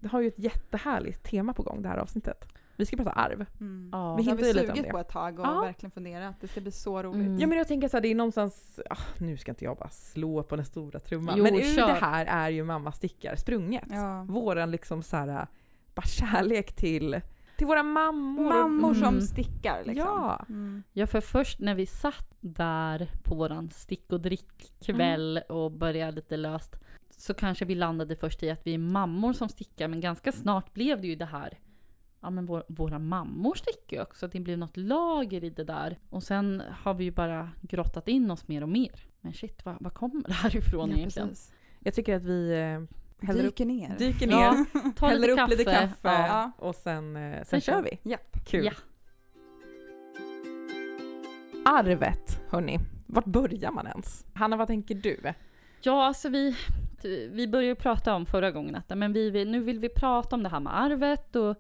[0.04, 2.46] eh, har ju ett jättehärligt tema på gång det här avsnittet.
[2.76, 3.46] Vi ska prata arv.
[3.60, 3.90] Mm.
[3.94, 4.16] Ja.
[4.16, 4.92] Vi Det har hintar vi lite om sugit det.
[4.92, 5.62] på ett tag och Ja.
[5.62, 6.36] verkligen funderat.
[6.42, 7.28] Det ska bli så roligt.
[7.28, 7.40] Mm.
[7.40, 9.90] Ja men jag tänker så här, det är någonstans, ah, nu ska inte jag bara
[9.90, 11.88] slå på den stora trumman, Jo, men ur kör.
[11.88, 13.84] det här är ju mamma stickar sprunget.
[13.90, 14.24] Ja.
[14.30, 15.48] Våran liksom så här,
[15.96, 17.22] bara kärlek till,
[17.58, 18.50] till våra mammor.
[18.50, 19.22] Mammor som Mm.
[19.22, 20.08] stickar liksom.
[20.08, 20.46] Ja.
[20.50, 20.84] Mm.
[20.94, 25.58] Ja, för först när vi satt där på våran stick och drickkväll Mm.
[25.58, 26.76] och började lite löst
[27.10, 30.74] så kanske vi landade först i att vi är mammor som stickar men ganska snart
[30.74, 31.60] blev det ju det här
[32.22, 36.00] Ja men vår, våra mammor stickar ju också, det blev något lager i det där.
[36.10, 38.92] Och sen har vi ju bara grottat in oss mer och mer.
[39.22, 41.28] Men shit, vad, vad kommer det här ifrån Ja, egentligen?
[41.30, 41.54] precis.
[41.80, 42.54] Jag tycker att vi
[43.20, 43.96] häller upp, Dyker ner.
[43.98, 46.52] dyker ner, Ja, ta häller lite upp lite kaffe Ja.
[46.58, 48.00] och sen, eh, sen, Sen kör vi.
[48.12, 48.38] Japp.
[48.46, 48.66] Kul.
[48.66, 48.72] Ja.
[51.66, 52.80] Arvet, hörni.
[53.06, 54.26] Vart börjar man ens?
[54.34, 55.34] Hanna, vad tänker du?
[55.82, 56.56] Ja, alltså vi,
[57.32, 60.36] vi började ju prata om förra gången att men vi vill, nu vill vi prata
[60.36, 61.56] om det här med arvet och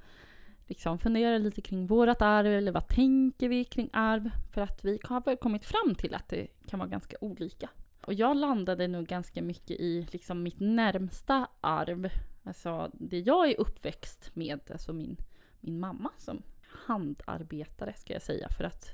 [0.68, 4.30] liksom fundera lite kring vårat arv eller vad tänker vi kring arv?
[4.54, 7.70] För att vi har väl kommit fram till att det kan vara ganska olika.
[8.08, 12.10] Och jag landade nog ganska mycket i liksom mitt närmsta arv.
[12.44, 15.18] Alltså det jag är uppväxt med, alltså min,
[15.60, 18.92] min mamma som handarbetare ska jag säga för att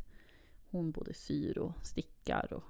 [0.70, 2.64] hon både syr och stickar och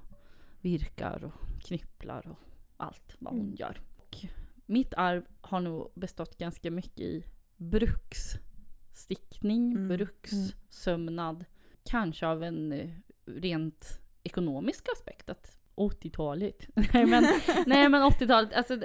[0.62, 2.40] virkar och knypplar och
[2.78, 3.56] allt vad hon Mm.
[3.56, 3.82] gör.
[3.98, 4.18] Och
[4.66, 7.24] mitt arv har nog bestått ganska mycket i
[7.58, 9.88] bruksstickning, Mm.
[9.88, 11.46] brukssömnad.
[11.84, 12.90] Kanske av en eh,
[13.26, 15.30] rent ekonomisk aspekt.
[15.30, 16.68] Att 80-talet.
[16.94, 17.24] nej, men,
[17.66, 18.78] nej men 80-talet, alltså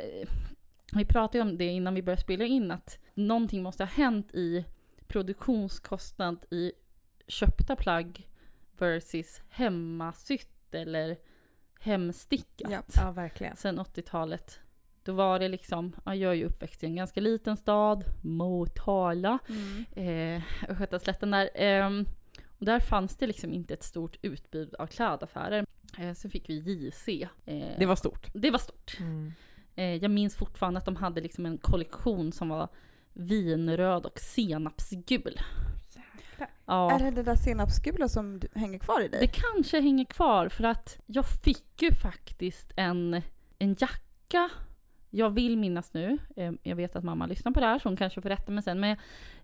[0.92, 4.34] vi pratade ju om det innan vi började spela in att någonting måste ha hänt
[4.34, 4.64] i
[5.06, 6.72] produktionskostnad i
[7.26, 8.28] köpta plagg
[8.78, 11.16] versus hemmasytt eller
[11.80, 12.70] hemstickat.
[12.70, 12.82] Ja.
[12.94, 13.56] Ja, verkligen.
[13.56, 14.60] Sen 80-talet.
[15.02, 19.38] Då var det liksom, ja, jag är ju uppväxt i en ganska liten stad, Motala,
[19.48, 20.36] Mm.
[20.36, 21.50] eh, Östgötaslätten där.
[21.54, 22.04] ehm,
[22.58, 25.66] och där fanns det liksom inte ett stort utbud av klädaffärer.
[25.98, 27.08] Eh, så fick vi JC.
[27.46, 28.26] Eh, Det var stort.
[28.34, 28.96] det var stort.
[29.00, 29.32] Mm.
[29.76, 32.68] Eh, jag minns fortfarande att de hade liksom en kollektion som var
[33.12, 35.40] vinröd och senapsgul.
[36.66, 36.92] Ja.
[36.92, 39.20] Är det det där senapsgula som hänger kvar i dig?
[39.20, 43.22] Det kanske hänger kvar för att jag fick ju faktiskt en,
[43.58, 44.50] en jacka.
[45.10, 47.96] Jag vill minnas nu, eh, jag vet att mamma lyssnar på det här så hon
[47.96, 48.80] kanske får rätta mig sen.
[48.80, 48.96] Men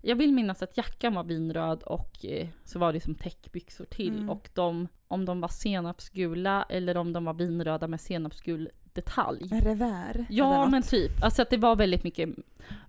[0.03, 4.16] jag vill minnas att jackan var vinröd och eh, så var det som täckbyxor till.
[4.16, 4.31] Mm.
[4.31, 9.48] Och de, om de var senapsgula eller om de var vinröda med senapsgul detalj.
[9.52, 10.26] En revär?
[10.30, 12.28] Ja men typ, alltså att det var väldigt mycket.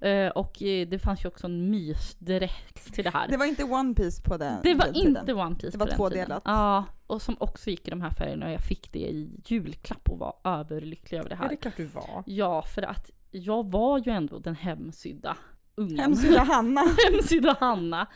[0.01, 3.27] eh, och eh, det fanns ju också en mysdräkt till det här.
[3.27, 5.17] Det var inte One Piece på den Det var den tiden.
[5.17, 6.41] inte One Piece Det var på tvådelat.
[6.45, 10.09] Ja, och som också gick i de här färgerna och jag fick det i julklapp
[10.09, 11.49] och var överlycklig över det Ja, här.
[11.49, 12.23] det är klart du var.
[12.25, 15.37] Ja, för att jag var ju ändå den hemsydda
[15.75, 15.99] ungen.
[15.99, 16.81] Hemsida Hanna.
[17.11, 18.07] Hemsydda Hanna.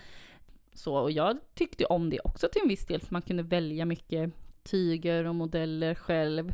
[0.73, 3.85] Så, och jag tyckte om det också till en viss del, för man kunde välja
[3.85, 4.31] mycket
[4.63, 6.53] tyger och modeller själv.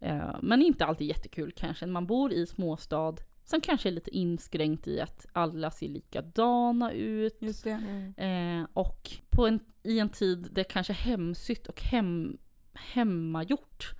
[0.00, 1.86] Eh, men inte alltid jättekul kanske.
[1.86, 6.92] när Man bor i småstad som kanske är lite inskränkt i att alla ser likadana
[6.92, 7.40] ut.
[7.64, 7.70] Det.
[8.16, 12.38] Eh, och på en, i en tid där kanske hemsytt och hem,
[12.74, 13.92] hemmagjort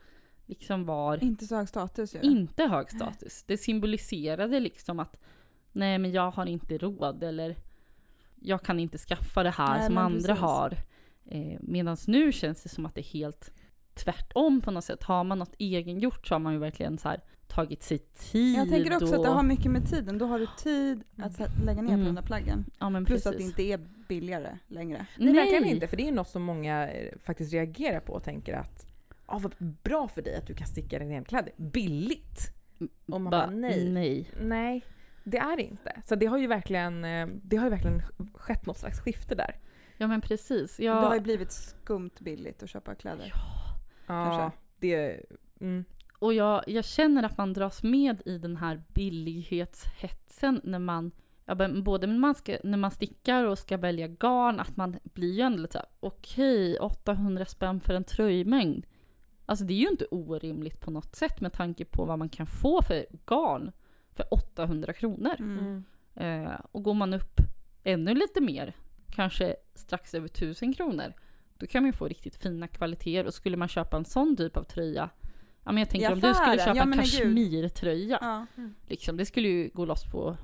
[0.47, 2.21] liksom var Inte så hög status ju.
[2.21, 3.45] inte hög status.
[3.47, 5.21] Det symboliserade liksom att
[5.73, 7.57] nej men jag har inte råd eller
[8.37, 10.41] jag kan inte skaffa det här Nej, som andra precis.
[10.41, 10.77] har.
[11.27, 13.53] Eh, Medan nu känns det som att det är helt
[13.99, 15.03] tvärtom på något sätt.
[15.03, 18.59] Har man något egengjort så har man ju verkligen så här tagit sig tid.
[18.59, 20.19] Jag tänker också och, att det har mycket med tiden.
[20.19, 22.01] Då har du tid att sä- lägga ner Mm.
[22.01, 22.65] på de där plaggen.
[22.79, 23.27] ja, men Plus precis.
[23.33, 25.07] att det inte är billigare längre.
[25.19, 25.87] Nej, verkligen inte.
[25.89, 28.87] För det är något som många eh, faktiskt reagerar på och tänker att
[29.27, 31.53] ah, vad bra för dig att du kan sticka dina kläder.
[31.57, 32.53] Billigt!
[33.07, 33.91] Och man bara, nej.
[33.91, 34.31] nej.
[34.43, 34.85] Nej,
[35.25, 36.03] det är det inte.
[36.05, 38.03] Så det har ju verkligen, eh, det har ju verkligen
[38.35, 39.57] skett något slags skifte där.
[39.97, 40.77] Ja men precis.
[40.77, 43.33] Det har Jag, ju blivit skumt billigt att köpa kläder.
[43.35, 43.58] Ja,
[44.09, 44.59] Kanske.
[44.79, 45.21] det...
[45.61, 45.85] Mm.
[46.19, 51.11] och jag, jag känner att man dras med i den här billighetshetsen när man
[51.49, 54.97] Ja, men både när man, ska, när man stickar och ska välja garn, att man
[55.03, 58.87] blir ju ändå lite såhär, okej, 800 spänn för en tröjmängd.
[59.47, 62.47] Alltså det är ju inte orimligt på något sätt med tanke på vad man kan
[62.47, 63.73] få för garn
[64.13, 65.35] för 800 kronor.
[65.39, 65.85] Mm.
[66.15, 67.41] Eh, och går man upp
[67.85, 68.77] ännu lite mer,
[69.11, 71.13] kanske strax över 1000 kronor,
[71.59, 73.27] då kan man ju få riktigt fina kvaliteter.
[73.27, 75.11] Och skulle man köpa en sån typ av tröja,
[75.65, 78.47] ja men jag tänker om du skulle köpa ja, en kashmirtröja, Ja.
[78.87, 80.37] liksom, det skulle ju gå loss på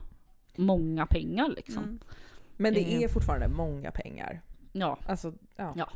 [0.56, 1.82] många pengar liksom.
[1.84, 1.98] Mm.
[2.56, 3.02] Men det Eh.
[3.02, 4.40] är fortfarande många pengar.
[4.72, 5.74] Ja, Alltså, ja.
[5.76, 5.90] Ja.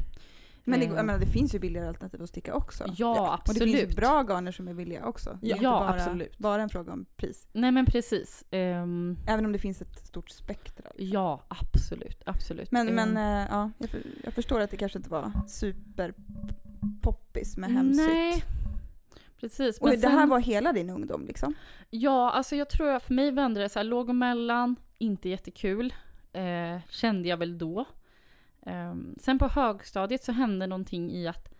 [0.68, 0.92] Men det, Eh.
[0.94, 2.84] jag menar, det finns ju billigare alternativ att sticka också.
[2.96, 3.96] ja, Och det finns ju absolut.
[3.96, 5.38] bra garner som är billiga också.
[5.42, 6.38] Ja, inte bara, absolut.
[6.38, 7.48] bara en fråga om pris.
[7.52, 8.44] Nej men precis.
[8.50, 10.90] Ehm, Även om det finns ett stort spektra.
[10.96, 12.70] ja, absolut, absolut.
[12.72, 16.14] Men, men Ehm, eh, ja, jag, för, jag förstår att det kanske inte var super
[17.02, 18.06] poppis med hemsytt.
[18.06, 18.44] Nej,
[19.40, 19.78] precis.
[19.78, 21.54] Och Men det här sen- var hela din ungdom liksom?
[21.90, 25.28] Ja, alltså jag tror att för mig vände det så här låg och mellan, inte
[25.28, 25.94] jättekul.
[26.32, 27.84] Eh, kände jag väl då.
[28.68, 31.54] Ehm, sen på högstadiet så hände någonting i att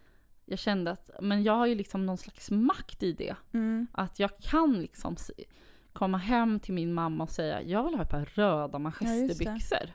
[0.44, 3.37] jag kände att men jag har ju liksom någon slags makt i det.
[3.53, 3.87] Mm.
[3.92, 5.16] Att jag kan liksom
[5.92, 9.92] komma hem till min mamma och säga jag vill ha ett par röda Ja, manchesterbyxor.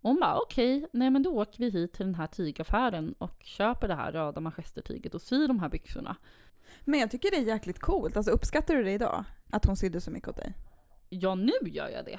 [0.00, 3.42] Och hon bara okej, nej men då åker vi hit till den här tygaffären och
[3.42, 6.16] köper det här röda manchestertyget och syr de här byxorna.
[6.84, 8.16] Men jag tycker det är jäkligt coolt.
[8.16, 9.24] Alltså uppskattar du det idag?
[9.50, 10.54] Att hon sydde så mycket åt dig?
[11.08, 12.18] Ja, nu gör jag det.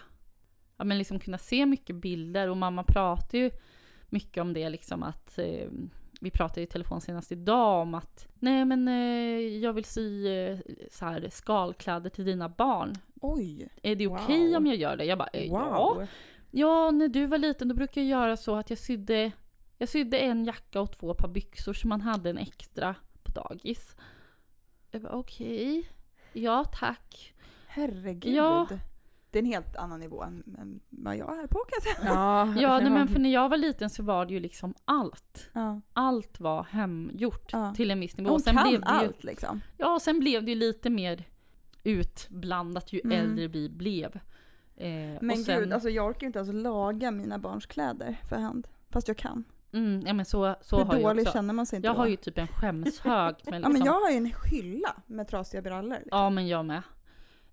[0.78, 3.52] Ja, men liksom kunna se mycket bilder och mamma pratar ju
[4.14, 5.68] mycket om det liksom att eh,
[6.22, 10.58] vi pratade i telefon senast idag om att nej men eh, jag vill sy eh,
[10.92, 12.94] så här skalkläder till dina barn.
[13.22, 13.68] Oj!
[13.84, 14.20] Är det Wow.
[14.24, 15.06] okej om jag gör det?
[15.06, 15.94] Jag bara eh, ja.
[15.96, 16.08] Wow.
[16.52, 19.32] Ja, när du var liten då brukade jag göra så att jag sydde
[19.78, 23.96] jag sydde en jacka och två par byxor så man hade en extra på dagis.
[25.10, 25.90] Okej.
[26.34, 27.34] Ja, tack.
[27.68, 28.34] Herregud.
[28.36, 28.68] Ja.
[29.34, 32.14] Det är en helt annan nivå än, än vad jag är på kan jag säga.
[32.14, 35.50] Ja, Ja, nej, men för när jag var liten så var det ju liksom allt.
[35.54, 35.82] Ja.
[35.94, 37.74] Allt var hemgjort Ja.
[37.76, 38.30] till en viss nivå.
[38.30, 39.62] Hon Sen kan blev det ju, allt liksom.
[39.78, 41.24] Ja, och sen blev det ju lite mer
[41.84, 43.20] utblandat ju Mm.
[43.20, 44.20] äldre vi blev.
[44.76, 44.90] Eh,
[45.22, 48.68] Men sen, gud, alltså jag orkar ju inte ens laga mina barns kläder för hand.
[48.90, 49.44] Fast jag kan.
[49.72, 51.34] mm, ja men så, så Hur har jag dålig också.
[51.34, 52.00] känner man sig inte Jag då?
[52.00, 55.28] har ju typ en skämshög med Ja liksom, men jag har ju en hylla med
[55.28, 55.98] trasiga brallor.
[56.00, 56.18] Liksom.
[56.20, 56.82] Ja, men jag med.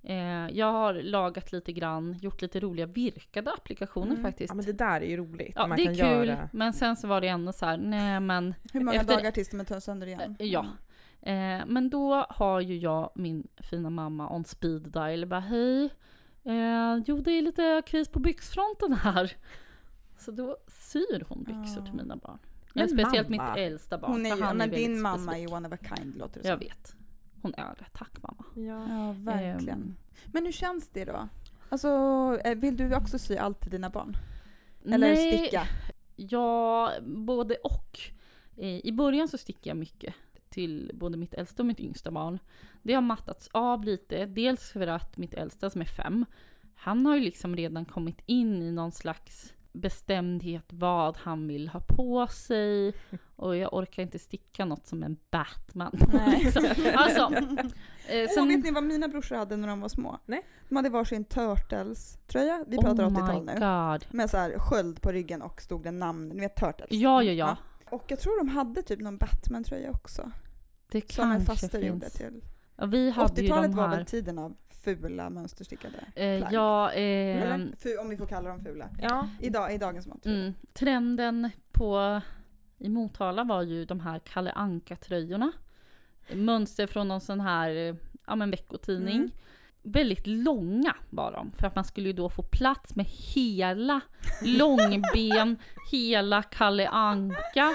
[0.03, 4.23] Eh, jag har lagat lite grann, gjort lite roliga virkade applikationer Mm.
[4.23, 4.51] faktiskt.
[4.51, 5.53] Ja men det där är ju roligt.
[5.57, 6.49] Ja, man det är kul, göra.
[6.53, 9.51] men sen så var det ändå så här, nej men, Hur många Efter- dagar tills
[9.51, 10.37] de tö- sönder igen?
[10.39, 10.67] Eh, ja.
[11.23, 15.85] eh, men då har ju jag min fina mamma on speed dial bara hej,
[16.45, 19.33] eh, jo det är lite kris på byxfronten här.
[20.19, 21.85] Så då syr hon byxor Ja.
[21.85, 22.39] till mina barn.
[22.75, 23.49] Men Men speciellt mamma.
[23.55, 24.13] mitt äldsta barn.
[24.13, 25.51] Hon är ju, men din mamma specifik.
[25.51, 26.69] är one of a kind låter det Jag som.
[26.69, 26.95] vet.
[27.43, 28.45] Hon är det, tack mamma.
[28.55, 28.89] Ja.
[28.89, 29.83] Ja, verkligen.
[29.83, 29.97] Ehm.
[30.27, 31.29] Men hur känns det då?
[31.69, 31.89] Alltså,
[32.45, 34.17] eh, vill du också sy allt till dina barn?
[34.85, 35.67] Eller Nej, sticka?
[36.17, 38.01] Ja, både och.
[38.57, 40.15] Eh, I början så stickade jag mycket
[40.49, 42.39] till både mitt äldsta och mitt yngsta barn.
[42.83, 46.25] Det har mattats av lite, dels för att mitt äldsta som är fem,
[46.75, 51.81] han har ju liksom redan kommit in i någon slags bestämdhet vad han vill ha
[51.81, 52.95] på sig
[53.37, 55.93] och jag orkar inte sticka något som en Batman.
[56.13, 56.41] Nej.
[56.45, 56.65] liksom.
[56.95, 57.33] Alltså,
[58.09, 60.19] eh, sen, vet ni vad mina brorsor hade när de var små?
[60.27, 60.47] Nej.
[60.69, 62.65] De hade varsin Turtles-tröja.
[62.69, 63.61] Vi pratar oh 80-tal my nu.
[63.61, 64.07] god.
[64.11, 66.29] Med så här sköld på ryggen och stod det namn.
[66.29, 66.91] Ni vet Turtles?
[66.91, 67.57] Ja, ja, ja.
[67.91, 70.31] Och jag tror de hade typ någon Batman-tröja också.
[70.91, 71.85] Det Som en kanske faster finns.
[71.85, 72.45] gjorde till.
[72.77, 76.53] Ja, vi hade ju 80-talet de var väl tiden av fula mönsterstickade Eh, plagg?
[76.53, 77.73] ja, eh, Eller?
[77.77, 78.89] Fu- om vi får kalla dem fula.
[79.03, 79.29] ja.
[79.41, 80.27] Idag, I dagens mått.
[80.27, 82.21] mm, trenden på
[82.79, 85.53] i Motala var ju de här Kalle Anka-tröjorna.
[86.33, 87.95] Mönster från någon sån här eh,
[88.27, 89.17] ja, men veckotidning.
[89.17, 89.31] Mm.
[89.83, 94.01] Väldigt långa var de, för att man skulle ju då få plats med hela
[94.43, 95.57] långben,
[95.91, 97.75] hela Kalle Anka.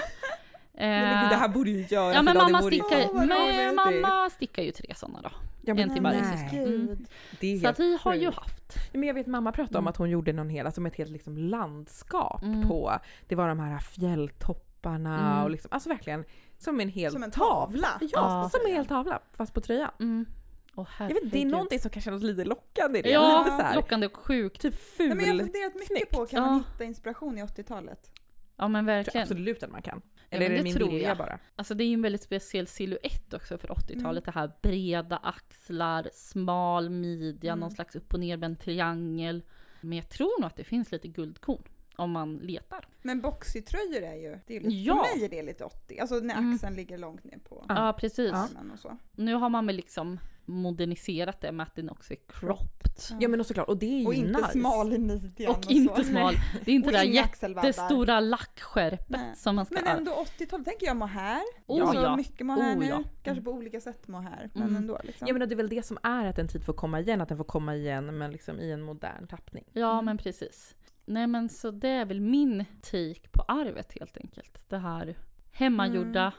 [0.72, 4.30] Gud, det här borde ju göras ja men idag, mamma ju- stickar, vad men mamma
[4.30, 5.30] stickar ju tre sådana då.
[5.66, 6.96] Ja, men en varje nej.
[7.40, 8.74] Det är Så att vi har ju haft.
[8.92, 9.88] Men jag vet mamma pratade om Mm.
[9.90, 12.68] att hon gjorde någon hel, som ett helt liksom landskap Mm.
[12.68, 12.92] på,
[13.28, 15.44] det var de här fjälltopparna Mm.
[15.44, 16.24] och liksom, alltså verkligen
[16.58, 17.88] som en hel Som en tavla.
[18.00, 18.50] Ja, Ja.
[18.52, 19.90] som en hel tavla fast på tröjan.
[20.00, 20.26] Mm.
[20.74, 23.10] Åh, Jag vet, det är någonting som kan kännas lite lockande i det.
[23.10, 24.60] Ja, lite så här, lockande och sjukt.
[24.62, 25.08] typ ful.
[25.08, 26.10] Nej, men jag har funderat mycket snyggt.
[26.10, 26.62] på, kan man Ja.
[26.72, 28.10] hitta inspiration i 80-talet?
[28.56, 29.22] Ja men Jag tror verkligen.
[29.22, 30.02] absolut att man kan.
[30.30, 31.18] Ja, Eller men är det det min tror vilja jag.
[31.18, 31.38] bara?
[31.56, 34.02] Alltså det är ju en väldigt speciell silhuett också för 80-talet.
[34.04, 34.22] Mm.
[34.24, 37.60] Det här breda axlar, smal midja, Mm.
[37.60, 39.42] någon slags upp och nervänd triangel.
[39.80, 41.62] Men jag tror nog att det finns lite guldkorn
[41.96, 42.88] om man letar.
[43.02, 44.94] Men boxytröjor är ju, det är lite, Ja.
[45.04, 45.98] för mig är det lite 80.
[46.00, 46.54] Alltså när Mm.
[46.54, 48.32] axeln ligger långt ner på Ja, precis.
[48.32, 48.96] armen och så.
[49.12, 52.92] Nu har man väl liksom moderniserat det med att den också är cropped.
[53.20, 54.50] Ja men och såklart, och det är ju Och inte nice.
[54.52, 55.70] smal i midjan Och så.
[55.70, 56.34] inte smal.
[56.64, 59.36] Det är inte Och det där jättestora lackskärpet Nej.
[59.36, 61.42] som man ska Men ändå 80-talet tänker jag mohair.
[61.66, 62.16] Oh, alltså ja.
[62.16, 62.86] mycket mohair Oh, nu.
[62.86, 63.02] ja.
[63.22, 64.50] Kanske på olika sätt mohair.
[64.54, 64.76] Men Mm.
[64.76, 65.28] ändå liksom.
[65.28, 67.28] Ja men det är väl det som är att en tid får komma igen, att
[67.28, 69.64] den får komma igen men liksom i en modern tappning.
[69.72, 70.04] Ja, Mm.
[70.04, 70.74] men precis.
[71.06, 74.68] Nej, men så det är väl min take på arvet helt enkelt.
[74.68, 75.16] Det här
[75.52, 76.32] hemmagjorda Mm.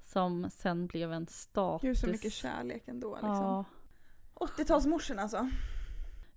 [0.00, 1.82] som sen blev en status.
[1.82, 3.30] Gud så mycket kärlek ändå liksom.
[3.30, 3.64] Ja.
[4.34, 5.48] 80-talsmorsorna alltså.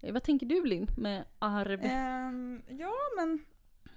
[0.02, 1.80] Eh, Vad tänker du Linn med arv?
[1.84, 3.46] Ehm, ja men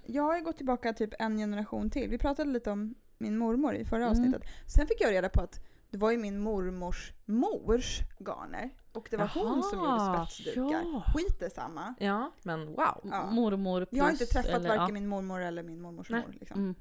[0.06, 2.10] jag har ju gått tillbaka typ en generation till.
[2.10, 4.10] Vi pratade lite om min mormor i förra Mm.
[4.10, 4.42] avsnittet.
[4.66, 8.70] Sen fick jag reda på att det var ju min mormors mors garner.
[8.92, 10.62] Och det var hon som gjorde spetsdukar.
[10.92, 11.04] ja.
[11.14, 11.94] Skit är samma.
[11.98, 13.00] Ja, men wow.
[13.04, 13.30] Ja.
[13.30, 14.92] Mormor plus, Jag har inte träffat eller, varken ja.
[14.92, 16.22] min mormor eller min mormors Nej.
[16.26, 16.32] mor.
[16.40, 16.60] Liksom.
[16.60, 16.74] Mm.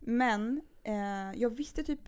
[0.00, 2.00] Men eh, jag visste typ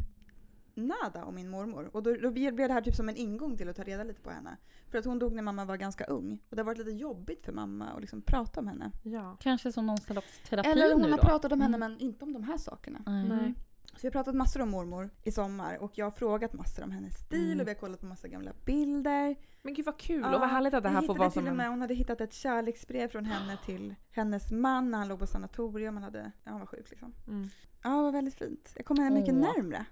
[0.75, 1.91] nada om min mormor.
[1.93, 4.21] Och då, då blev det här typ som en ingång till att ta reda lite
[4.21, 4.57] på henne.
[4.91, 6.39] För att hon dog när mamma var ganska ung.
[6.51, 8.93] Och det har varit lite jobbigt för mamma att liksom prata om henne.
[9.03, 9.37] Ja.
[9.41, 11.23] Kanske som någon slags terapi Eller hon nu har då?
[11.23, 11.91] pratat om henne Mm.
[11.93, 13.03] men inte om de här sakerna.
[13.07, 13.29] Nej.
[13.29, 13.55] Nej.
[13.99, 16.91] Så jag har pratat massor om mormor i sommar och jag har frågat massor om
[16.91, 17.61] hennes stil Mm.
[17.61, 19.37] och vi har kollat på massa gamla bilder.
[19.63, 21.67] Men gud vad kul Ja, och vad härligt att det här får vara som med,
[21.67, 21.71] en...
[21.73, 25.95] hon hade hittat ett kärleksbrev från henne till hennes man när han låg på sanatorium.
[25.95, 27.13] Han, hade, ja, han var sjuk liksom.
[27.29, 27.49] Mm.
[27.83, 28.73] Ja, det var väldigt fint.
[28.77, 29.41] Jag kom henne mycket Åh.
[29.41, 29.85] närmre.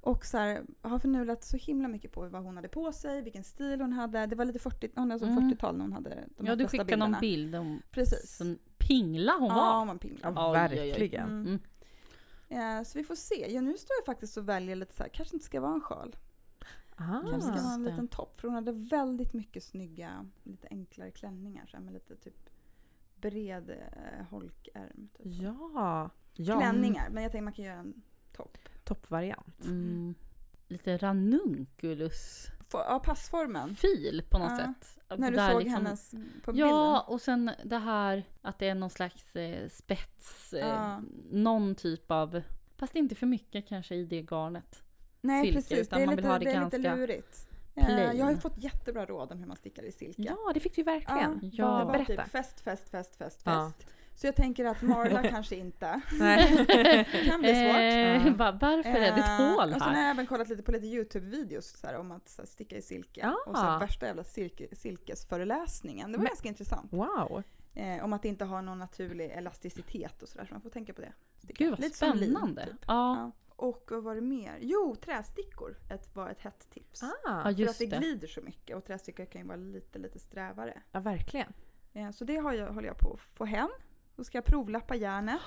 [0.00, 3.44] Och så här, har förnulat så himla mycket på vad hon hade på sig, vilken
[3.44, 4.26] stil hon hade.
[4.26, 5.50] Det var lite 40, hon är som Mm.
[5.50, 7.06] 40-tal när hon hade de Ja, du skickade bilderna.
[7.08, 8.42] någon bild om Precis.
[8.78, 9.78] pingla hon ja, var.
[9.78, 10.32] hon var en pingla.
[10.36, 11.28] Ja, verkligen.
[11.28, 11.58] Mm.
[12.48, 13.52] Eh, så vi får se.
[13.54, 15.80] Ja, nu står jag faktiskt och väljer lite så här, kanske inte ska vara en
[15.80, 16.16] sjal.
[16.96, 17.20] Ah.
[17.30, 18.40] Kanske ska vara en liten topp.
[18.40, 21.66] För hon hade väldigt mycket snygga, lite enklare klänningar.
[21.66, 22.50] Så här, med lite typ
[23.16, 25.08] bred eh, holkärm.
[25.16, 25.26] Typ.
[25.42, 26.10] Ja.
[26.34, 26.58] ja.
[26.58, 28.58] Klänningar, men jag tänker man kan göra en topp.
[28.84, 29.64] Toppvariant.
[29.64, 30.14] Mm.
[30.68, 33.74] Lite ranunculus få- ja, passformen.
[33.76, 34.56] fil på något Ja.
[34.56, 34.98] sätt.
[35.18, 36.10] När du Där såg liksom- hennes
[36.44, 41.00] på Ja, och sen det här att det är någon slags eh, spets, eh, Ja.
[41.30, 42.42] någon typ av,
[42.76, 44.82] fast inte för mycket kanske i det garnet.
[45.20, 47.48] Nej silke, precis, utan det är, man lite, vill ha det det är lite lurigt.
[47.74, 48.16] Eh, plain.
[48.18, 50.22] Jag har ju fått jättebra råd om hur man stickar i silke.
[50.22, 51.40] Ja, det fick du verkligen.
[51.52, 51.78] Ja.
[51.78, 52.22] det var Berätta.
[52.22, 53.72] typ fest, fest, fest, fest, Ja.
[53.78, 53.90] fest.
[54.18, 56.00] Så jag tänker att Marla kanske inte.
[56.20, 56.64] Nej.
[56.68, 58.26] Det kan bli svårt.
[58.26, 60.00] Eh, va- varför är det ett Eh, hål Och sen har här?
[60.02, 63.20] jag även kollat lite på lite YouTube-videos här, om att här, sticka i silke.
[63.20, 63.36] Ja.
[63.46, 66.12] Och så här, värsta jävla silke, silkesföreläsningen.
[66.12, 66.92] Det var Men- ganska intressant.
[66.92, 67.42] Wow.
[67.74, 70.44] Eh, om att det inte har någon naturlig elasticitet och sådär.
[70.46, 71.12] Så man får tänka på det.
[71.38, 71.64] Sticka.
[71.64, 72.66] Gud vad Lite som lin, spännande.
[72.66, 72.74] typ.
[72.86, 73.32] Ja, Ja.
[73.56, 74.58] Och vad var det mer?
[74.60, 77.02] Jo, trästickor ett, var ett hett tips.
[77.02, 77.96] Ah, För att just det det.
[77.98, 80.82] glider så mycket och trästickor kan ju vara lite, lite strävare.
[80.92, 81.52] ja, verkligen.
[81.92, 83.68] Eh, så det har jag, håller jag på att få hem.
[84.18, 85.40] Då ska jag provlappa järnet.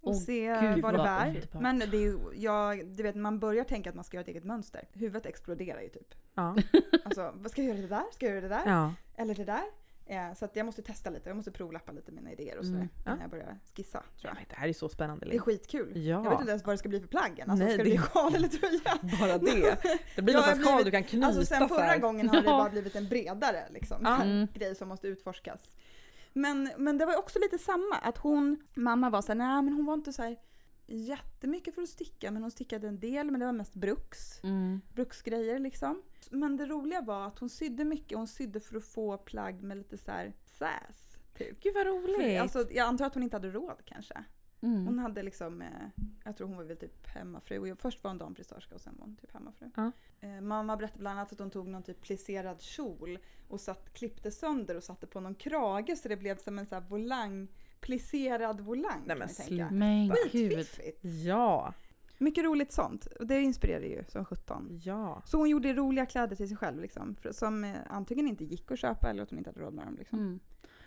[0.00, 1.26] Och Åh, se gud, vad det vad bär.
[1.28, 1.62] underbart.
[1.62, 4.44] Men det är jag, du vet, man börjar tänka att man ska göra ett eget
[4.44, 4.88] mönster.
[4.92, 6.14] Huvudet exploderar ju typ.
[6.34, 6.56] Ja.
[7.04, 8.04] Alltså, vad ska jag göra det där?
[8.12, 8.62] Ska jag göra det där?
[8.66, 8.94] ja.
[9.16, 9.62] Eller det där?
[10.06, 11.28] Eh, så att jag måste testa lite.
[11.30, 12.78] Jag måste provlappa lite mina idéer och sådär.
[12.78, 12.88] Mm.
[13.04, 13.22] Innan Ja.
[13.24, 14.34] jag börjar skissa, tror Ja, jag.
[14.34, 15.26] men Det här är så spännande.
[15.26, 15.92] Det är skitkul.
[15.96, 16.24] Ja.
[16.24, 17.50] Jag vet inte ens vad det ska bli för plagg än.
[17.50, 18.98] Alltså, Nej, ska det bli sjal eller tröja?
[19.20, 19.76] Bara det.
[20.16, 22.58] Det blir någon sjal du kan knyta Alltså sen så förra gången har det Ja.
[22.58, 24.22] bara blivit en bredare liksom, Ja.
[24.22, 24.46] Mm.
[24.54, 25.76] grej som måste utforskas.
[26.36, 29.86] Men, men det var också lite samma, att hon, mamma var såhär, nej men hon
[29.86, 30.36] var inte så här
[30.86, 34.80] jättemycket för att sticka, men hon stickade en del, men det var mest bruks, Mm.
[34.94, 36.02] bruksgrejer liksom.
[36.30, 39.76] Men det roliga var att hon sydde mycket, hon sydde för att få plagg med
[39.76, 41.18] lite så här sass.
[41.38, 41.60] Typ.
[41.62, 42.40] Gud vad För, roligt.
[42.40, 44.24] alltså, jag antar att hon inte hade råd kanske.
[44.60, 44.86] Mm.
[44.86, 45.68] Hon hade liksom, eh,
[46.24, 47.72] jag tror hon var väl typ hemmafru.
[47.72, 49.70] Och Först var hon damfrisörska och sen var hon typ hemmafru.
[49.76, 49.92] Ja.
[50.20, 54.30] Eh, mamma berättade bland annat att hon tog någon typ plisserad kjol och satt, klippte
[54.30, 57.48] sönder och satte på någon krage så det blev som en sån här volang,
[57.80, 59.02] plisserad volang.
[59.06, 59.68] Nej, men sluta.
[60.32, 61.04] Skitfiffigt.
[61.04, 61.74] Ja.
[62.18, 63.06] Mycket roligt sånt.
[63.06, 64.80] Och det inspirerar ju som 17.
[64.84, 65.22] Ja.
[65.26, 68.78] Så hon gjorde roliga kläder till sig själv liksom, som eh, antingen inte gick att
[68.78, 69.96] köpa eller att hon inte hade råd med dem.
[69.96, 70.18] Liksom.
[70.18, 70.40] Mm.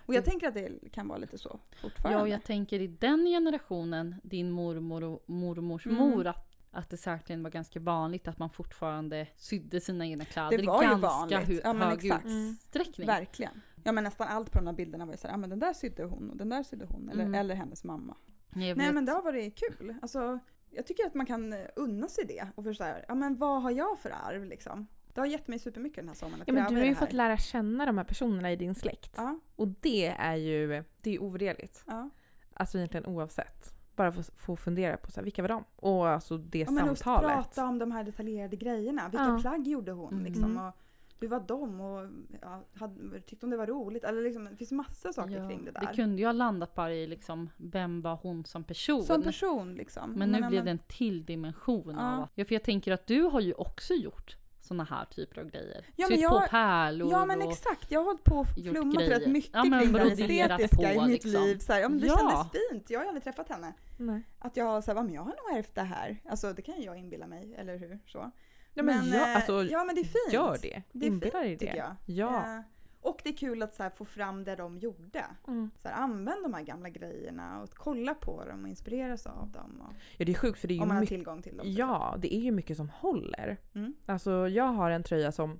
[0.10, 2.18] Och jag tänker att det kan vara lite så fortfarande.
[2.20, 5.98] Ja, och jag tänker i den generationen, din mormor och mormors Mm.
[5.98, 10.58] mor, att, att det säkerligen var ganska vanligt att man fortfarande sydde sina egna kläder
[10.58, 11.62] Det var i ganska vanligt.
[11.64, 12.26] Ja, hög exakt.
[12.26, 13.08] utsträckning.
[13.08, 13.62] Verkligen.
[13.84, 15.74] Ja men nästan allt på de här bilderna var ju såhär, ja men den där
[15.74, 17.10] sydde hon och den där sydde hon.
[17.10, 17.40] Eller, Mm.
[17.40, 18.16] eller hennes mamma.
[18.50, 19.96] Nej men det har varit kul.
[20.02, 22.48] Alltså, jag tycker att man kan eh, unna sig det.
[22.56, 24.88] Och för så här, ja men vad har jag för arv liksom?
[25.20, 27.14] Det har gett mig supermycket den här sommaren att ja men du har ju fått
[27.14, 29.14] lära känna de här personerna i din släkt.
[29.18, 31.84] Ja, Och det är ju det är ovärderligt.
[31.88, 32.10] ja.
[32.54, 33.74] Alltså egentligen oavsett.
[33.96, 35.64] Bara få, få fundera på så här, vilka var de?
[35.76, 37.32] Och alltså det ja men samtalet.
[37.36, 39.10] prata om de här detaljerade grejerna.
[39.10, 39.38] Vilka Ja.
[39.42, 40.26] plagg gjorde hon Mm.
[40.26, 40.58] liksom?
[40.58, 40.74] Och
[41.22, 41.82] hur var de?
[41.82, 42.10] Och
[42.42, 44.04] ja, hade, tyckte hon det var roligt?
[44.04, 45.80] Eller liksom, det finns massor saker Ja, kring det där.
[45.82, 49.04] Det kunde ju ha landat bara i liksom, vem var hon som person?
[49.04, 50.12] Som person liksom.
[50.12, 52.18] Men nu ja, blev det en till dimension Ja.
[52.18, 52.28] av...
[52.36, 54.38] Ja, för jag tänker att du har ju också gjort
[54.70, 55.86] såna här typer av grejer.
[55.96, 58.76] Ja, men Sytt jag- på pärlor Ja men exakt, jag har hållit på och gjort
[58.76, 61.44] flummat rätt mycket Ja, kring det estetiska på, i mitt liksom.
[61.44, 61.58] liv.
[61.60, 62.18] Så här, ja, men det Ja.
[62.18, 63.74] kändes fint, jag har ju aldrig träffat henne.
[63.98, 64.22] Nej.
[64.40, 66.18] Att jag har såhär, men jag har nog ärvt det här.
[66.30, 68.00] Alltså det kan ju jag inbilla mig, eller hur?
[68.06, 68.32] Så.
[68.74, 70.34] Ja men, Men, ja, eh, alltså, ja, men det är fint.
[70.34, 70.82] gör det.
[70.92, 71.60] Det är Inbilla dig det.
[71.60, 71.96] tycker jag.
[72.06, 72.38] Ja.
[72.58, 72.62] Eh,
[73.02, 75.26] och det är kul att så här, få fram det de gjorde.
[75.48, 75.72] Mm.
[75.82, 79.82] Så här, använd de här gamla grejerna och kolla på dem och inspireras av dem.
[79.88, 81.58] Och, ja det är sjukt för det är ju om man har mycket tillgång till
[81.58, 81.66] dem.
[81.72, 83.58] Ja, det är ju mycket som håller.
[83.76, 83.94] Mm.
[84.06, 85.60] Alltså jag har en tröja som,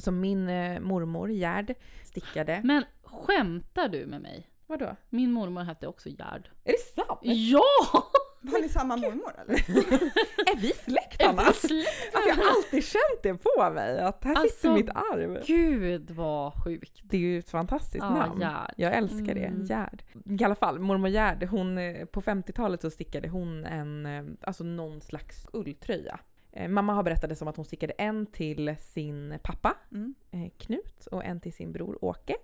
[0.00, 2.60] som min eh, mormor Gerd stickade.
[2.64, 4.50] Men skämtar du med mig?
[4.66, 4.96] Vadå?
[5.10, 6.50] Min mormor hette också Gerd.
[6.64, 7.20] Är det sant?
[7.22, 7.62] Ja!
[8.52, 9.54] Har ni samma mormor eller?
[10.52, 11.42] Är vi släkt Är Anna?
[11.48, 11.88] vi släkt?
[12.14, 15.42] Alltså jag har alltid känt det på mig, att här Alltså, sitter mitt arv.
[15.46, 17.00] Gud vad sjukt.
[17.04, 18.40] Det är ju ett fantastiskt Ja, namn.
[18.40, 18.74] Gerd.
[18.76, 19.58] Jag älskar Mm.
[19.64, 20.02] det, Gerd.
[20.40, 24.64] I alla fall, mormor Gerd, hon, eh, på 50-talet så stickade hon en, eh, alltså
[24.64, 26.18] någon slags ulltröja.
[26.52, 30.14] Eh, Mamma har berättat det som att hon stickade en till sin pappa, Mm.
[30.58, 32.34] Knut, och en till sin bror Åke.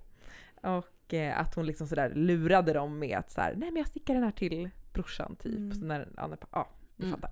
[0.63, 4.23] Och att hon liksom sådär lurade dem med att såhär, nej men jag stickar den
[4.23, 5.57] här till brorsan typ.
[5.57, 5.73] Mm.
[5.75, 7.17] Så när, ja, ni Mm.
[7.21, 7.31] fattar.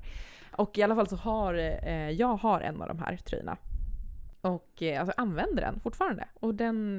[0.56, 3.56] Och i alla fall så har eh, jag har en av de här tröjorna.
[4.40, 6.28] Och eh, alltså, använder den fortfarande.
[6.34, 6.98] Och den,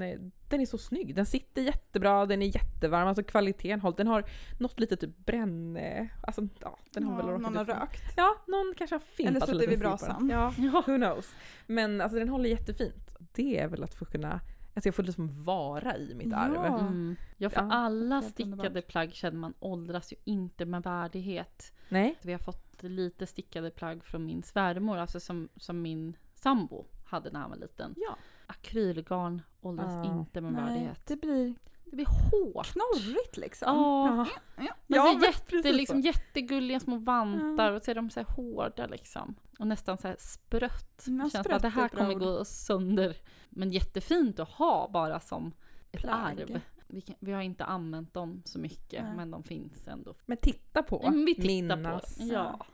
[0.49, 1.15] den är så snygg.
[1.15, 3.97] Den sitter jättebra, den är jättevarm, alltså kvaliteten håller.
[3.97, 4.23] Den har
[4.59, 5.77] något lite typ bränn...
[5.77, 8.01] eh, Alltså ja, den har Ja, väl någon har rökt.
[8.17, 10.29] Ja, någon kanske har fimpat Eller suttit vid brasan.
[10.29, 10.53] Ja.
[10.71, 11.33] who knows.
[11.67, 13.09] Men alltså den håller jättefint.
[13.31, 14.39] Det är väl att få kunna...
[14.79, 16.37] Alltså jag får liksom vara i mitt Ja.
[16.37, 16.65] arv.
[16.79, 17.15] Mm.
[17.37, 18.87] Ja, för Ja, alla stickade underbart.
[18.87, 21.73] plagg känner man åldras ju inte med värdighet.
[21.89, 22.15] Nej?
[22.21, 27.31] Vi har fått lite stickade plagg från min svärmor, alltså som, som min sambo hade
[27.31, 27.93] när han var liten.
[27.97, 28.15] Ja.
[28.47, 30.03] Akrylgarn åldras Ja.
[30.19, 31.01] inte med Nej, värdighet.
[31.07, 31.53] det blir
[31.85, 32.67] Det blir hårt.
[32.67, 33.75] Knorrigt liksom.
[33.75, 34.25] Ja.
[34.57, 34.73] Ja.
[34.87, 35.21] Men Ja, så men
[35.57, 39.35] jätte, liksom, jättegulliga små vantar och så är de så här hårda liksom.
[39.59, 41.03] Och nästan så här sprött.
[41.05, 42.19] Ja, Känns att det är här kommer ord.
[42.19, 43.17] gå sönder.
[43.49, 45.53] Men jättefint att ha bara som
[45.91, 46.41] ett Plagg.
[46.41, 46.59] arv.
[46.87, 49.13] Vi, kan, vi har inte använt dem så mycket Nej.
[49.15, 50.15] men de finns ändå.
[50.25, 52.23] Men titta på, Ja, men vi tittar minnas, på.
[52.23, 52.65] Ja.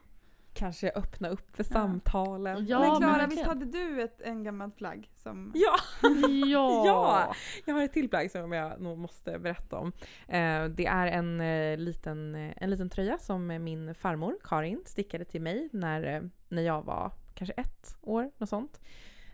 [0.53, 2.65] kanske öppna upp för samtalen.
[2.67, 5.51] Ja, men Klara, visst hade du ett, en gammal plagg som...
[5.55, 5.75] Ja,
[6.47, 6.85] Ja.
[6.85, 7.35] Ja.
[7.65, 9.91] jag har ett till plagg som jag nog måste berätta om.
[10.27, 15.25] Eh, det är en, eh, liten, eh, en liten tröja som min farmor Karin stickade
[15.25, 16.21] till mig när, eh,
[16.55, 18.81] när jag var kanske ett år, något sånt.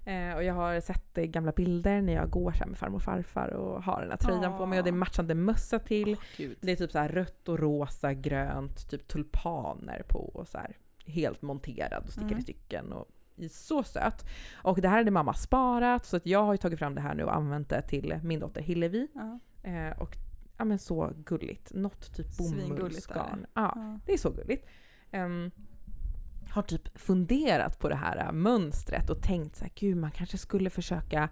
[0.05, 2.95] Eh, och jag har sett eh, gamla bilder när jag går så här med farmor
[2.95, 6.17] och farfar och har den här tröjan på mig och det är matchande mössa till.
[6.37, 6.57] Gud.
[6.61, 10.77] Det är typ så här rött och rosa, grönt, typ tulpaner på och så här
[11.05, 12.41] helt monterad och stickad i Mm.
[12.43, 13.07] stycken och
[13.51, 14.25] så söt.
[14.53, 17.15] Och det här hade mamma sparat så att jag har ju tagit fram det här
[17.15, 19.07] nu och använt det till min dotter Hillevi.
[19.13, 19.39] Ja.
[19.69, 20.15] Eh, och
[20.57, 21.73] ja men så gulligt.
[21.73, 23.45] Något typ bomullsgarn.
[23.53, 23.99] Ja, Ja.
[24.05, 24.67] det är så gulligt.
[25.11, 25.51] Ehm,
[26.51, 30.37] har typ funderat på det här äh, mönstret och tänkt så här, gud man kanske
[30.37, 31.29] skulle försöka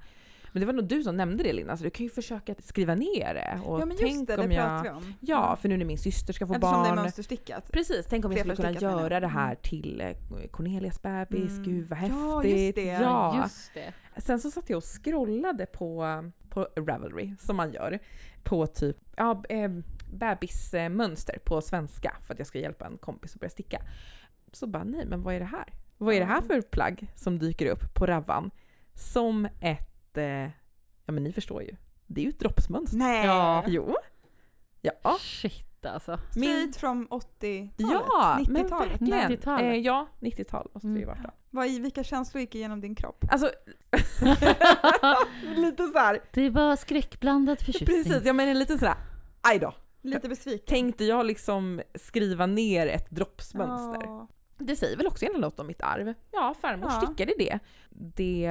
[0.52, 2.96] men det var nog du som nämnde det Lina, så du kan ju försöka skriva
[2.96, 3.62] ner det.
[3.66, 4.84] Och ja men tänk just det, det om pratar jag...
[4.84, 5.14] vi om.
[5.20, 6.84] Ja, för nu när min syster ska få Eftersom barn.
[6.84, 7.72] det är mönsterstickat.
[7.72, 9.58] Precis, tänk om jag skulle kunna menar göra det här Mm.
[9.62, 11.64] till eh, Cornelias bebis, Mm.
[11.64, 12.58] gud vad Ja, häftigt.
[12.66, 12.84] just det.
[13.04, 13.42] Ja.
[13.44, 13.94] Just det.
[14.22, 16.06] Sen så satt jag och scrollade på,
[16.50, 18.00] på Ravelry, som man gör,
[18.44, 19.72] på typ ja, eh,
[20.14, 23.82] bebismönster på svenska för att jag ska hjälpa en kompis att börja sticka.
[24.54, 25.74] Så bara, nej men vad är det här?
[25.98, 28.52] Vad är det här för plagg som dyker upp på Ravan?
[28.94, 30.26] Som ett, eh,
[31.06, 31.76] ja men ni förstår ju,
[32.08, 32.98] det är ju ett droppsmönster.
[32.98, 33.26] Nej!
[33.26, 33.64] Ja.
[33.68, 33.96] Jo.
[34.82, 35.18] Ja.
[35.20, 36.20] Shit alltså.
[36.32, 37.72] Straight från 80-talet?
[37.78, 38.92] Ja, men 90-talet?
[38.92, 39.32] verkligen.
[39.32, 39.62] 90-talet.
[39.66, 41.08] Eh, ja, 90-tal måste det ju Mm.
[41.16, 41.30] varit då.
[41.50, 43.26] Vad, i- vilka känslor gick igenom din kropp?
[43.32, 43.52] Alltså,
[45.56, 46.20] lite så här.
[46.34, 48.04] det var skräckblandad förtjusning.
[48.04, 48.96] Precis, jag menar lite sådär,
[49.42, 49.74] aj då.
[50.02, 50.66] Lite besviken?
[50.68, 54.02] Tänkte jag liksom skriva ner ett droppsmönster.
[54.06, 54.28] Ja.
[54.60, 56.14] Det säger väl också egentligen något om mitt arv.
[56.32, 57.02] Ja, farmor Ja.
[57.02, 57.60] stickade det.
[57.90, 58.50] Det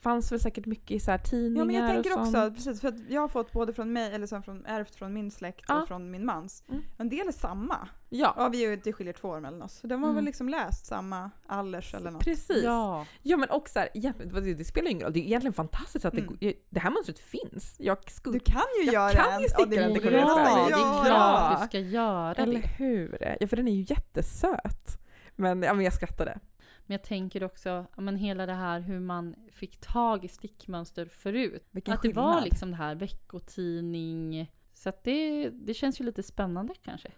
[0.00, 2.88] fanns väl säkert mycket i så här tidningar Ja men jag tänker också, precis för
[2.88, 5.82] att jag har fått både från mig, eller som från, ärvt från min släkt Ja.
[5.82, 6.64] och från min mans.
[6.68, 6.82] Mm.
[6.98, 7.88] En del är samma.
[8.08, 9.72] Ja, Ja vi är ju, det skiljer två år mellan oss.
[9.74, 10.14] Så de har Mm.
[10.14, 12.24] väl liksom läst samma Allers eller något.
[12.24, 12.64] precis.
[12.64, 13.06] Ja.
[13.22, 13.36] Ja.
[13.36, 15.12] men också så här, egentligen- det, det spelar ju ingen roll.
[15.12, 16.36] Det är egentligen fantastiskt att Mm.
[16.40, 17.76] det, det här mönstret finns.
[17.78, 18.38] Jag skulle...
[18.38, 19.40] Du kan ju Jag göra kan en.
[19.42, 20.68] ju sticka du Cornelis nästan bebis.
[20.68, 20.78] det är.
[20.78, 21.04] Ja.
[21.04, 22.68] klart du ska göra Eller det.
[22.68, 23.36] hur?
[23.40, 25.00] Ja, för den är ju jättesöt.
[25.36, 26.38] Men, ja, men jag skrattade.
[26.86, 31.66] Men jag tänker också, men hela det här hur man fick tag i stickmönster förut.
[31.70, 34.52] Vilken att det var liksom det här veckotidning.
[34.72, 37.10] Så att det, det känns ju lite spännande kanske.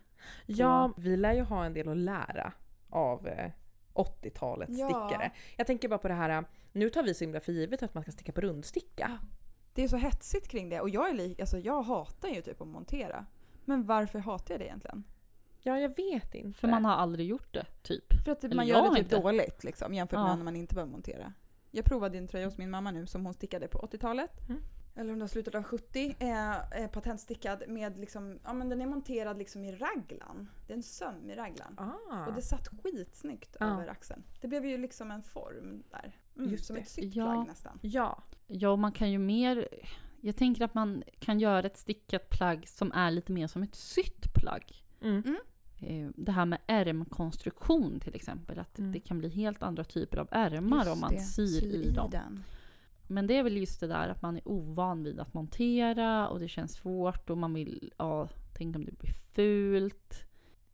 [0.47, 2.53] Ja, vi lär ju ha en del att lära
[2.91, 3.51] av eh,
[3.95, 4.87] 80-talets Ja.
[4.87, 5.31] stickare.
[5.57, 6.43] Jag tänker bara på det här, eh,
[6.73, 9.19] nu tar vi så himla för givet att man ska sticka på rundsticka.
[9.75, 12.61] Det är så hetsigt kring det och jag är lik, alltså jag hatar ju typ
[12.61, 13.27] att montera.
[13.65, 15.05] Men varför hatar jag det egentligen?
[15.67, 16.59] Ja, jag vet inte.
[16.59, 18.25] För man har aldrig gjort det, typ.
[18.25, 19.17] För att typ Eller man gör det typ inte.
[19.21, 20.27] dåligt liksom, jämfört Ja.
[20.29, 21.33] med när man inte behöver montera.
[21.71, 24.49] Jag provade en tröja hos min mamma nu som hon stickade på 80-talet.
[24.49, 24.63] Mm.
[24.99, 26.17] Eller om det var slutet av 70.
[26.19, 30.49] Eh, patentstickad med liksom, ja men den är monterad liksom i raglan.
[30.67, 31.79] Det är en söm i raglan.
[32.11, 32.27] Ah.
[32.27, 33.67] Och det satt skitsnyggt Ja.
[33.67, 34.23] över axeln.
[34.41, 36.17] Det blev ju liksom en form där.
[36.37, 36.83] Mm, Just som det.
[36.83, 37.45] ett sytt Ja.
[37.45, 37.79] nästan.
[37.83, 38.23] Ja.
[38.47, 39.69] Ja, och man kan ju mer...
[40.21, 43.75] Jag tänker att man kan göra ett stickat plagg som är lite mer som ett
[43.75, 44.85] sytt plagg.
[45.03, 45.19] Mm.
[45.27, 45.33] Eh,
[46.15, 48.59] Det här med ärmkonstruktion till exempel.
[48.59, 48.93] Att Mm.
[48.93, 52.11] det kan bli helt andra typer av ärmar Just om man det, syr i dem.
[52.11, 52.43] den.
[53.07, 56.41] Men det är väl just det där att man är ovan vid att montera och
[56.41, 60.23] det känns svårt och man vill, ja, tänk om det blir fult.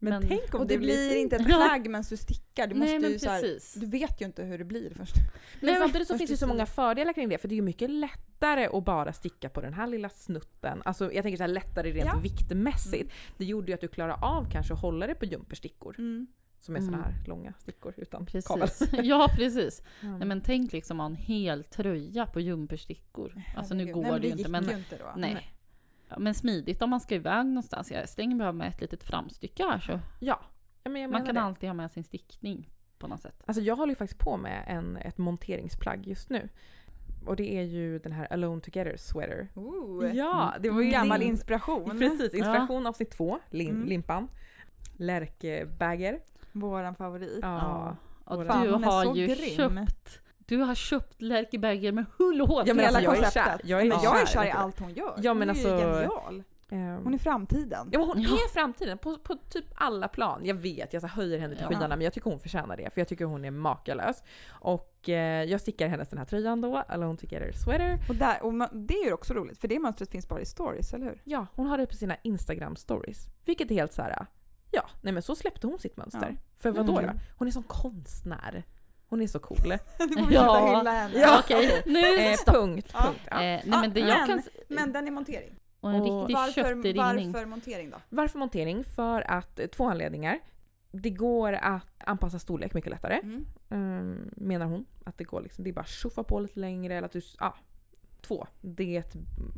[0.02, 2.66] Men, Men- tänk om Och det, blir inte ett plagg medan du stickar.
[2.66, 5.14] Du, måste Nej men ju så här, du vet ju inte hur det blir först.
[5.60, 7.62] Men men samtidigt så finns det så många fördelar kring det, för det är ju
[7.62, 10.82] mycket lättare att bara sticka på den här lilla snutten.
[10.84, 12.20] Alltså jag tänker så här lättare rent Ja.
[12.22, 13.12] viktmässigt.
[13.38, 15.94] Det gjorde ju att du klarar av kanske att hålla det på jumperstickor.
[15.98, 16.26] Mm.
[16.58, 17.10] Som är såna Mm.
[17.12, 18.42] här långa stickor utan kabel.
[18.68, 18.88] Precis.
[19.02, 19.82] ja precis.
[20.02, 20.18] Mm.
[20.18, 23.42] Nej men tänk liksom ha en hel tröja på jumperstickor.
[23.56, 25.51] Alltså nu går Nej, men det ju inte men inte nej.
[26.12, 27.90] Ja, men smidigt om man ska iväg någonstans.
[27.90, 30.40] Jag stänger bara med ett litet framstycke här så Ja.
[30.84, 31.40] ja men jag man kan det.
[31.40, 33.42] alltid ha med sin stickning på något sätt.
[33.46, 36.48] Alltså jag håller ju faktiskt på med en, ett monteringsplagg just nu.
[37.26, 39.48] Och det är ju den här Alone Together sweater.
[39.54, 40.16] Ooh.
[40.16, 41.90] Ja, det var ju Gammal din- inspiration.
[41.98, 43.88] Precis, inspiration avsnitt två, lim, Mm.
[43.88, 44.28] limpan.
[44.96, 46.20] Lärkebagger.
[46.52, 47.38] Våran favorit.
[47.42, 47.96] Ja.
[48.24, 49.36] Och Våra- Fan, du har ju grym.
[49.56, 52.62] köpt Du har köpt Lärkebagger med hull och hår.
[52.66, 53.44] Ja, men Hela alltså, jag är konceptet.
[53.44, 53.60] kär.
[53.64, 55.14] Jag är men jag är kär, i allt hon gör.
[55.22, 56.42] Ja, men hon är alltså- genial.
[56.68, 57.88] Ehm, Hon är framtiden.
[57.92, 58.28] Ja hon Ja.
[58.30, 60.40] är framtiden på, på typ alla plan.
[60.44, 61.76] Jag vet, jag så höjer henne till Ja.
[61.76, 64.22] skyarna men jag tycker hon förtjänar det för jag tycker hon är makalös.
[64.48, 67.98] Och eh, jag stickar hennes den här tröjan då, eller hon stickar sweater.
[68.08, 70.46] Och, där, och man, det är ju också roligt, för det mönstret finns bara i
[70.46, 71.20] stories, eller hur?
[71.24, 73.26] Ja, hon har det på sina Instagram stories.
[73.44, 74.26] Vilket är helt så här.
[74.70, 76.28] ja, nej men så släppte hon sitt mönster.
[76.36, 76.42] Ja.
[76.58, 77.16] För vad då, Mm.
[77.16, 77.20] då?
[77.38, 78.62] Hon är som konstnär.
[79.12, 79.58] Hon är så cool.
[79.98, 80.78] Du får Ja.
[80.78, 81.18] hylla henne.
[81.18, 81.40] Ja.
[81.44, 82.54] Okej, nu eh, stopp.
[82.54, 83.00] punkt, Ja.
[83.02, 83.20] punkt.
[83.30, 83.36] Ja.
[83.36, 84.42] Eh, nej men det jag men- kan...
[84.68, 85.54] Men den är montering.
[85.80, 86.62] Och en och- riktig Varför,
[86.94, 87.96] varför montering då?
[88.08, 88.84] Varför montering?
[88.84, 90.38] För att, eh, två anledningar.
[90.92, 93.14] Det går att anpassa storlek mycket lättare.
[93.22, 93.44] Mm.
[93.70, 94.84] Mm, menar hon.
[95.04, 97.20] Att det går liksom, det är bara att tjoffa på lite längre eller att du,
[97.40, 97.54] ja.
[98.20, 99.02] Två, det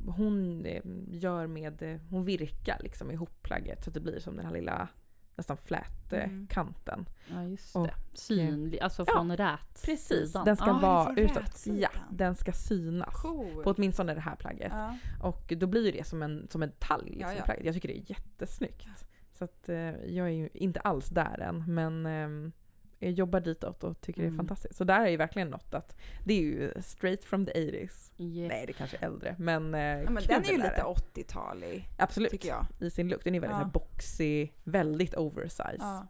[0.06, 4.36] hon eh, gör med, eh, hon virkar liksom ihop plagget så att det blir som
[4.36, 4.88] den här lilla
[5.36, 6.46] nästan flät eh, Mm.
[6.46, 7.08] kanten.
[7.28, 7.94] Ja just Och, det.
[8.14, 10.44] Synlig, alltså ja, från rät Precis, sidan.
[10.44, 11.66] den ska Ah, vara utåt.
[11.66, 13.22] Ja, den ska synas.
[13.22, 13.62] Cool.
[13.64, 14.72] På åtminstone det här plagget.
[14.72, 14.96] ja.
[15.22, 17.44] Och då blir ju det som en, som en detalj liksom, Ja, ja.
[17.44, 17.64] plagget.
[17.64, 19.06] Jag tycker det är jättesnyggt.
[19.32, 22.52] Så att eh, jag är ju inte alls där än men ehm,
[23.00, 24.36] jobbar ditåt och tycker det är Mm.
[24.38, 24.74] fantastiskt.
[24.76, 28.10] Så där är ju verkligen något att det är ju straight from the 80s.
[28.18, 28.48] Yes.
[28.48, 30.84] Nej det kanske är äldre men, eh, ja men den är ju lite där.
[30.86, 32.30] 80-talig, Absolut.
[32.30, 32.66] tycker jag.
[32.80, 33.24] I sin look.
[33.24, 33.70] Den är väldigt Ja.
[33.74, 35.76] boxy, väldigt oversized.
[35.80, 36.06] Ja.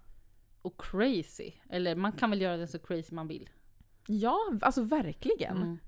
[0.63, 1.53] Och crazy.
[1.71, 3.51] Eller man kan väl göra den så crazy man vill.
[4.07, 5.57] Ja, alltså verkligen.
[5.57, 5.79] Mm.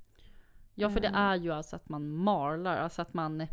[0.75, 1.21] Ja för det Mm.
[1.21, 3.47] är ju alltså att man marlar, alltså att man,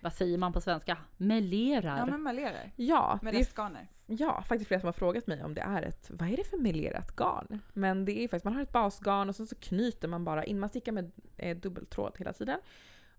[0.00, 0.98] vad säger man på svenska?
[1.16, 1.98] Melerar.
[1.98, 2.72] ja men melerar.
[2.76, 3.88] Ja, Med restgarner.
[4.06, 6.58] Ja, faktiskt flera som har frågat mig om det är ett, vad är det för
[6.58, 7.60] melerat garn?
[7.72, 10.60] Men det är faktiskt, man har ett basgarn och sen så knyter man bara in,
[10.60, 12.60] man stickar med eh, dubbeltråd hela tiden.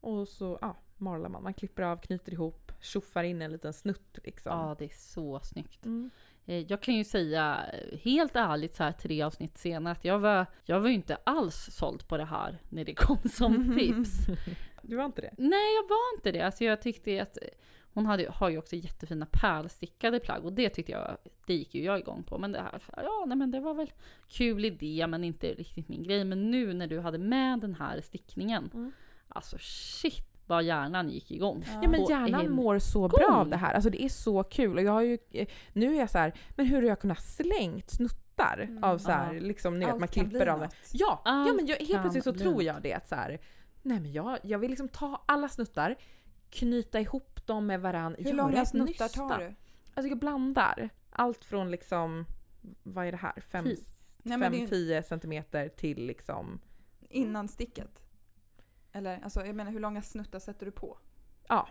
[0.01, 4.19] Och så ja, marlar man, man klipper av, knyter ihop, tjoffar in en liten snutt
[4.23, 4.51] liksom.
[4.51, 5.85] Ja det är så snyggt.
[5.85, 6.09] Mm.
[6.47, 10.19] Eh, Jag kan ju säga eh, helt ärligt så här tre avsnitt senare att jag
[10.19, 14.09] var, jag var ju inte alls såld på det här när det kom som tips.
[14.81, 15.33] Du var inte det?
[15.37, 16.41] Nej, jag var inte det.
[16.41, 17.37] Alltså jag tyckte att
[17.93, 21.83] hon hade, har ju också jättefina pärlstickade plagg och det tyckte jag, det gick ju
[21.83, 22.37] jag igång på.
[22.37, 23.91] Men det här, ja nej men det var väl
[24.27, 26.23] kul idé men inte riktigt min grej.
[26.23, 28.91] Men nu när du hade med den här stickningen, Mm.
[29.27, 31.65] alltså shit vad hjärnan gick igång.
[31.81, 33.73] Ja men hjärnan en mår så bra av det här.
[33.73, 34.77] Alltså det är så kul.
[34.77, 37.21] Och jag har ju, eh, nu är jag så här, men hur har jag kunnat
[37.23, 38.23] slängt snuttar
[38.69, 38.83] Mm.
[38.83, 39.39] av så här, Ja.
[39.41, 40.75] liksom ni vet man klipper av något.
[40.91, 43.39] Ja, ja men jag, helt plötsligt så bli tror jag det att så här,
[43.81, 45.95] nej men jag, jag vill liksom ta alla snuttar,
[46.49, 49.07] knyta ihop dem med varann, Hur långa snuttar nysta.
[49.07, 49.45] tar du?
[49.93, 50.89] Alltså jag blandar.
[51.09, 52.25] Allt från liksom,
[52.83, 53.33] vad är det här?
[53.63, 53.77] Tio.
[54.23, 56.59] 5-10 centimeter till liksom,
[57.09, 58.01] Innan sticket?
[58.97, 60.97] Eller alltså jag menar hur långa snuttar sätter du på?
[61.47, 61.67] ja.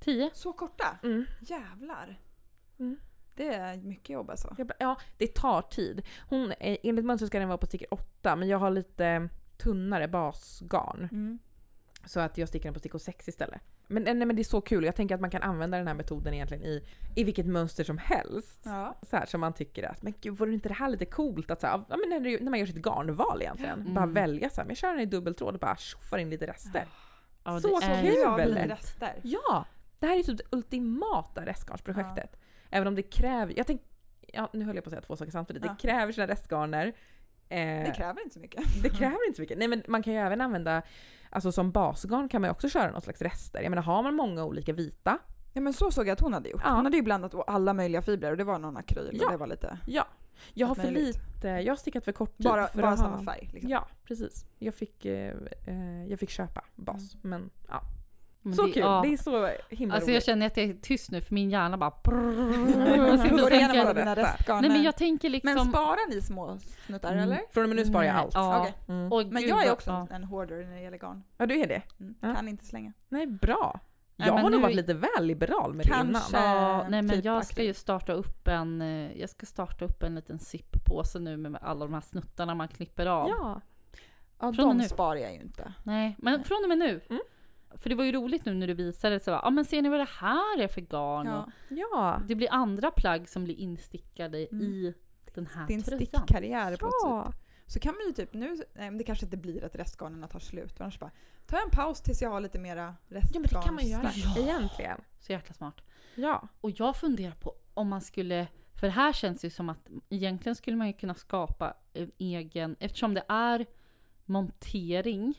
[0.00, 0.30] Tio?
[0.34, 0.98] Så korta?
[1.02, 1.24] Mm.
[1.40, 2.20] Jävlar.
[2.78, 2.96] Mm.
[3.34, 4.56] Det är mycket jobb alltså.
[4.78, 6.06] Ja, det tar tid.
[6.28, 10.08] Hon, eh, enligt mönstret ska den vara på stickor 8 men jag har lite tunnare
[10.08, 11.08] basgarn.
[11.12, 11.38] Mm.
[12.04, 13.60] Så att jag stickar den på stickor 6 istället.
[13.90, 15.94] Men, nej, men det är så kul, jag tänker att man kan använda den här
[15.94, 16.84] metoden egentligen i,
[17.16, 18.60] i vilket mönster som helst.
[18.64, 18.98] Ja.
[19.02, 21.60] Så här som man tycker att, men gud vore inte det här lite coolt att
[21.60, 23.94] så här, ja, men när, det- när man gör sitt garnval egentligen, Mm.
[23.94, 26.46] bara välja så här, men jag kör den i dubbeltråd och bara tjoffar in lite
[26.46, 26.84] rester.
[27.44, 28.14] Ja, Så kul!
[28.24, 28.54] Ja, väl?
[28.54, 29.12] lite rester.
[29.22, 29.64] Ja!
[29.98, 32.36] Det här är typ det ultimata restgarnsprojektet.
[32.70, 33.82] Även om det kräver, jag tänk,
[34.32, 36.92] ja nu höll jag på att säga två saker samtidigt, det kräver sina restgarner.
[37.50, 38.82] Eh, Det kräver inte så mycket.
[38.82, 39.58] det kräver inte så mycket.
[39.58, 40.82] Nej men man kan ju även använda,
[41.30, 43.62] alltså som basgarn kan man ju också köra någon slags rester.
[43.62, 45.18] Jag menar har man många olika vita,
[45.52, 46.60] Ja men så såg jag att hon hade gjort.
[46.64, 46.70] Ja.
[46.74, 49.24] Hon hade ju blandat alla möjliga fibrer och det var någon akryl Ja.
[49.26, 49.78] och det var lite...
[49.86, 50.06] ja.
[50.54, 53.16] Jag har för lite, jag har stickat för kort tid Bara, för bara att samma
[53.16, 53.50] ha, färg.
[53.52, 53.70] Liksom.
[53.70, 54.46] Ja, precis.
[54.58, 55.34] Jag fick, eh,
[55.66, 57.16] eh, jag fick köpa bas.
[57.22, 57.82] Men ja,
[58.42, 58.82] Men så det- kul.
[58.82, 59.00] ja.
[59.04, 60.24] Det är så himla Alltså jag roligt.
[60.24, 61.90] känner att jag är tyst nu för min hjärna bara...
[61.90, 64.60] Sitter och tänker-.
[64.60, 65.54] Nej men jag tänker liksom...
[65.54, 67.24] Men sparar ni små snuttar Mm.
[67.24, 67.40] eller?
[67.52, 68.34] Från och med nu sparar jag Nej, allt.
[68.34, 68.60] Ja.
[68.60, 68.74] Okej.
[68.88, 69.08] Mm.
[69.12, 70.06] Oj, Men gud jag är också ja.
[70.10, 71.22] en hoarder när det gäller garn.
[71.38, 71.82] Ja, du är det?
[72.00, 72.14] Mm.
[72.20, 72.34] Ja.
[72.34, 72.92] Kan inte slänga.
[73.08, 73.80] Nej, bra.
[74.16, 76.36] Nej, Jag men har nog nu- varit lite väl liberal med det Kanske.
[76.38, 76.52] innan.
[76.54, 77.66] Ja, nej men typ jag ska akryl.
[77.66, 81.84] ju starta upp en, eh, jag ska starta upp en liten zip-påse nu med alla
[81.84, 83.28] de här snuttarna man klipper av.
[83.28, 83.60] Ja.
[84.40, 84.88] Ja, Från och de nu.
[84.88, 85.72] sparar jag ju inte.
[85.82, 87.00] Nej, men från och med nu.
[87.10, 87.22] Mm.
[87.78, 89.88] För det var ju roligt nu när du visade så ja ah, men ser ni
[89.88, 91.26] vad det här är för garn?
[91.26, 91.42] Ja.
[91.42, 91.50] Och
[91.92, 92.20] Ja.
[92.28, 94.62] det blir andra plagg som blir instickade Mm.
[94.66, 94.94] i
[95.34, 96.06] den här Din tröjan.
[96.06, 97.32] stickkarriär på Ja.
[97.32, 97.42] typ.
[97.66, 100.38] Så kan man ju typ nu, nej men det kanske inte blir att restgarnerna tar
[100.38, 100.80] slut.
[100.80, 101.10] Annars bara,
[101.46, 103.42] ta en paus tills jag har lite mera ja, restgarn.
[103.42, 104.10] men det kan man göra.
[104.14, 104.42] Ja.
[104.42, 105.00] Egentligen.
[105.20, 105.74] Så jäkla smart.
[106.14, 106.48] Ja.
[106.60, 110.76] Och jag funderar på om man skulle, för här känns det som att egentligen skulle
[110.76, 113.66] man ju kunna skapa en egen, eftersom det är
[114.24, 115.34] montering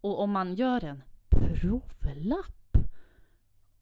[0.00, 1.02] och om man gör en
[1.34, 2.76] provlapp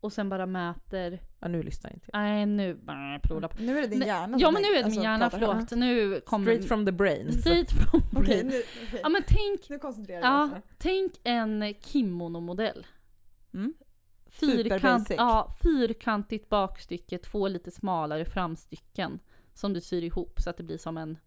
[0.00, 2.10] och sen bara mäter, ja, nu lyssnar jag inte.
[2.12, 3.58] nej nu, bara provlapp.
[3.60, 5.70] Nu är det din Nej, hjärna Ja men nu är det alltså, min hjärna, förlåt.
[5.70, 7.32] Nu kommer Straight from the brain.
[7.32, 8.46] straight from Okej, brain.
[8.46, 9.00] nu, okej.
[9.02, 10.62] Ja men tänk, nu koncentrerar vi ja, oss.
[10.78, 12.86] tänk en kimono-modell.
[13.54, 13.74] Mm.
[14.26, 19.18] Fyrkant, ja, fyrkantigt bakstycke, två lite smalare framstycken
[19.54, 21.18] som du syr ihop så att det blir som en,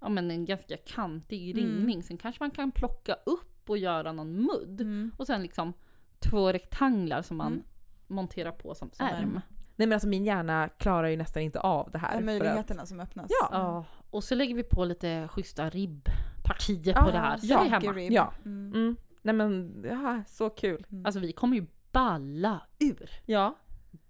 [0.00, 1.64] ja, men en ganska kantig Mm.
[1.76, 2.02] ringning.
[2.02, 4.80] Sen kanske man kan plocka upp och göra någon mudd.
[4.80, 5.12] Mm.
[5.16, 5.72] Och sen liksom
[6.18, 7.64] två rektanglar som man Mm.
[8.06, 9.40] monterar på som, Som ärm.
[9.76, 12.08] Nej men alltså min hjärna klarar ju nästan inte av det här.
[12.08, 13.26] Ja, för att- möjligheterna som öppnas.
[13.40, 13.48] Ja.
[13.52, 17.36] Ja, och så lägger vi på lite schyssta ribbpartier Ja, på det här.
[17.36, 18.00] Så ja, är vi hemma.
[18.00, 18.32] Ja.
[18.44, 18.72] Mm.
[18.74, 18.96] Mm.
[19.22, 20.86] Nej men, ja, så kul.
[20.90, 21.06] Mm.
[21.06, 23.10] Alltså vi kommer ju balla ur.
[23.26, 23.54] Ja.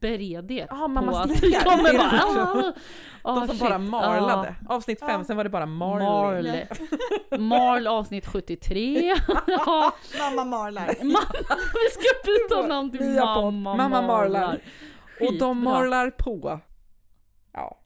[0.01, 2.63] Bered er Ja, mamma på att vi kommer bara...
[2.63, 2.75] det.
[3.23, 3.61] ah, De ah, som shit.
[3.61, 4.55] bara marlade.
[4.69, 5.25] Avsnitt fem, Ja.
[5.25, 6.07] sen var det bara Marley.
[6.09, 6.67] Marley.
[7.39, 9.15] Marl avsnitt 73.
[9.47, 10.95] Ja, Mamma marlar.
[11.03, 11.21] mamma,
[11.75, 13.15] vi ska byta namn till.
[13.15, 14.59] Mamma, Mamma marlar.
[15.21, 16.61] Och de marlar på.
[17.53, 17.79] Ja.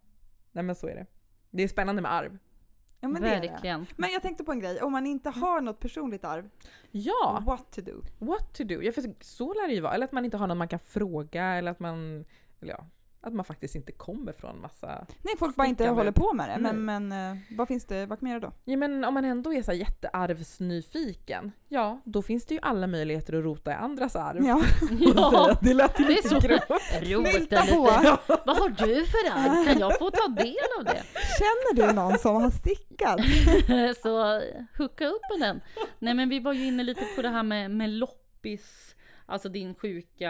[0.52, 1.06] Nej men så är det.
[1.50, 2.38] Det är spännande med arv.
[3.00, 3.48] Ja, men, det är det.
[3.48, 3.86] Verkligen.
[3.96, 6.50] men jag tänkte på en grej, om man inte har något personligt arv,
[6.90, 8.02] Ja, what to do?
[8.18, 8.82] what to do.
[8.82, 9.94] Ja, för så lär det ju vara.
[9.94, 12.24] Eller att man inte har någon man kan fråga eller att man,
[12.60, 12.86] eller ja,
[13.20, 15.06] att man faktiskt inte kommer från massa...
[15.22, 16.58] Nej, folk bara inte håller på med det.
[16.58, 16.72] Nej.
[16.72, 18.52] Men, men eh, vad finns det, vad kan man göra då?
[18.64, 23.32] Ja men om man ändå är så jättearvsnyfiken, ja då finns det ju alla möjligheter
[23.38, 24.44] att rota i andras arv.
[24.46, 24.62] Ja.
[25.14, 26.62] Ja, det lät ju det är lite så grovt.
[27.02, 27.56] rota lite.
[28.46, 29.64] Vad har du för arv?
[29.66, 31.02] Kan jag få ta del av det?
[31.38, 33.20] Känner du någon som har stickat?
[34.02, 34.42] Så
[34.78, 35.60] hooka upp med den.
[35.98, 38.94] Nej men vi var ju inne lite på det här med, med loppis,
[39.28, 40.26] alltså din sjuka...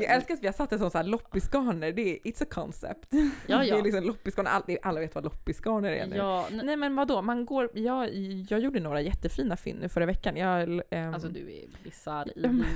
[0.00, 2.46] Jag älskar att vi har satt det som så här loppisgarner, det är it's a
[2.50, 3.08] concept.
[3.10, 3.82] Ja, Det är ja.
[3.82, 6.16] liksom loppisgarner, alla, alla vet vad loppisgarner är nu.
[6.16, 8.14] ja Nej men vadå, man går, jag,
[8.48, 10.36] jag gjorde några jättefina fynd nu förra veckan.
[10.36, 12.66] Jag, ehm, Alltså du är bisarr Ja, men- din...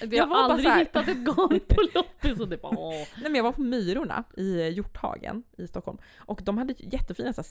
[0.10, 2.92] Vi Jag har aldrig här- hittat ett garn på loppis och det bara åh.
[2.92, 7.42] Nej men jag var på Myrorna i Hjorthagen i Stockholm och de hade jättefina så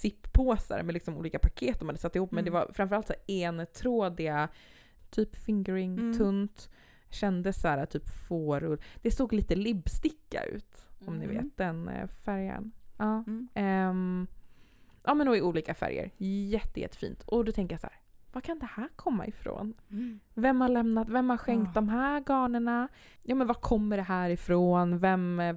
[0.75, 2.59] här med liksom olika paket de hade satt ihop men det Mm.
[2.61, 4.49] var framförallt så här entrådiga,
[5.11, 6.17] typ fingering, Mm.
[6.17, 6.69] tunt,
[7.14, 8.82] kändes så här typ fårull.
[9.01, 11.38] Det såg lite libbsticka ut om ni Mm.
[11.38, 12.72] vet den eh, färgen.
[12.97, 13.24] Ja.
[13.28, 13.47] Mm.
[13.53, 14.28] Ehm,
[15.03, 16.11] ja men och i olika färger.
[16.18, 17.24] Jätte, jättefint.
[17.24, 17.99] Och då tänker jag så här,
[18.32, 19.74] var kan det här komma ifrån?
[20.34, 21.82] Vem har lämnat, vem har skänkt Ja.
[21.82, 22.88] de här garnerna?
[23.24, 24.99] Ja men var kommer det här ifrån?
[24.99, 25.55] Vem, eh,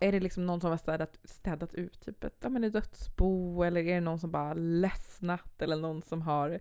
[0.00, 3.62] är det liksom någon som har städat, städat ut typ ett, ja, men ett dödsbo?
[3.62, 5.62] Eller är det någon som bara ledsnat?
[5.62, 6.60] Eller någon som har,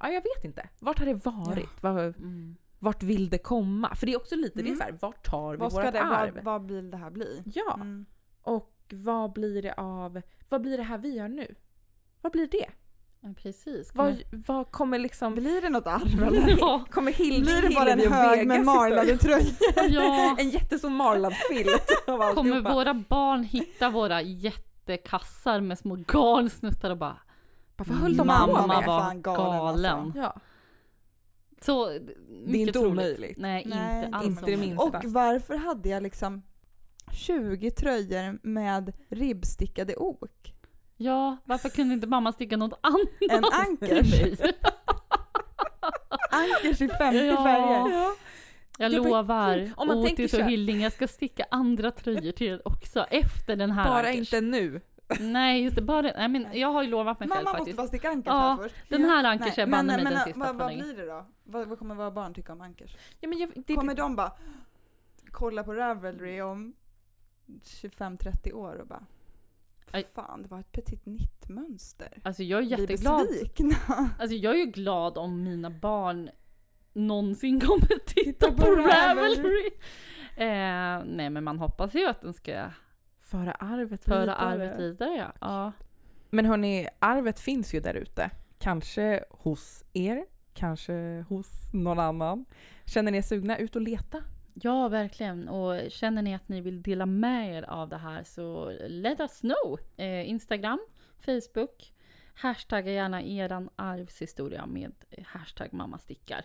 [0.00, 0.68] ja jag vet inte.
[0.80, 1.82] Vart har det varit?
[1.82, 2.56] Var, Mm.
[2.78, 3.94] Vart vill det komma?
[3.94, 4.76] För det är också lite det Mm.
[4.78, 6.34] så här, vart tar vi Vad ska vårt det, arv?
[6.34, 7.42] vad, vad vill det här bli?
[7.54, 8.06] Ja, Mm.
[8.42, 11.54] och vad blir det av, vad blir det här vi gör nu?
[12.22, 12.66] Vad blir det?
[13.20, 13.94] Ja, precis.
[13.94, 16.56] Vad, vad kommer liksom, Blir det något arv eller?
[16.58, 19.52] Ja, kommer Hilding, Blir det bara en hög med marlade tröjor?
[19.88, 20.36] ja.
[20.38, 22.04] En jättestor marlad filt
[22.34, 27.16] Kommer våra barn hitta våra jättekassar med små garnsnuttar och bara
[27.76, 29.86] Vad höll de Mamma på var galen, galen.
[29.98, 30.18] alltså.
[30.18, 30.40] Ja,
[31.60, 32.00] Så, det är
[32.46, 32.92] mycket inte troligt.
[32.92, 33.38] omöjligt.
[33.38, 34.82] Nej, Nej, inte alls inte det minsta.
[34.82, 36.42] Och varför hade jag liksom
[37.12, 40.54] 20 tröjor med ribbstickade ok?
[40.96, 44.10] Ja, varför kunde inte mamma sticka något annat En ankers.
[44.20, 44.36] mig?
[46.30, 47.36] Ankers i 50 Ja.
[47.44, 47.92] färger.
[47.98, 48.14] Ja.
[48.80, 51.90] Jag Ja, men lovar, om man tänker Otis så och Hilding, jag ska sticka andra
[51.90, 54.16] tröjor till er också efter den här Bara ankers.
[54.34, 54.80] inte nu.
[55.20, 57.76] Nej, just det, bara, nej, men jag har ju lovat mig själv Mamma måste faktiskt.
[57.76, 58.74] bara sticka ankers Ja, här först.
[58.88, 61.26] Den här ankers är banne mig men, den men, sista vad, vad blir det då?
[61.44, 62.96] Vad, vad kommer våra barn tycka om ankers?
[63.20, 64.32] Ja, men jag, det, Kommer de bara
[65.30, 66.74] kolla på Ravelry om
[67.62, 69.06] 25-30 år och bara.
[70.14, 72.20] Fan, det var ett petit nitt-mönster.
[72.22, 73.26] Alltså jag är jätteglad.
[74.18, 76.30] Alltså jag är ju glad om mina barn
[76.92, 79.70] någonsin kommer titta Titta på, på Ravelry.
[80.36, 82.70] Eh, nej men man hoppas ju att den ska
[83.30, 84.36] föra arvet föra vidare.
[84.36, 85.32] arvet vidare ja.
[85.40, 85.72] ja.
[86.30, 88.30] Men hörni, arvet finns ju där ute.
[88.58, 90.24] Kanske hos er,
[90.54, 92.44] kanske hos någon annan.
[92.84, 93.58] Känner ni er sugna?
[93.58, 94.22] Ut och leta.
[94.54, 95.48] Ja, verkligen.
[95.48, 99.40] Och känner ni att ni vill dela med er av det här så let us
[99.40, 99.78] know.
[99.96, 100.78] Eh, Instagram,
[101.18, 101.92] Facebook.
[102.34, 104.92] Hashtagga gärna eran arvshistoria med
[105.26, 106.44] hashtag mammastickar.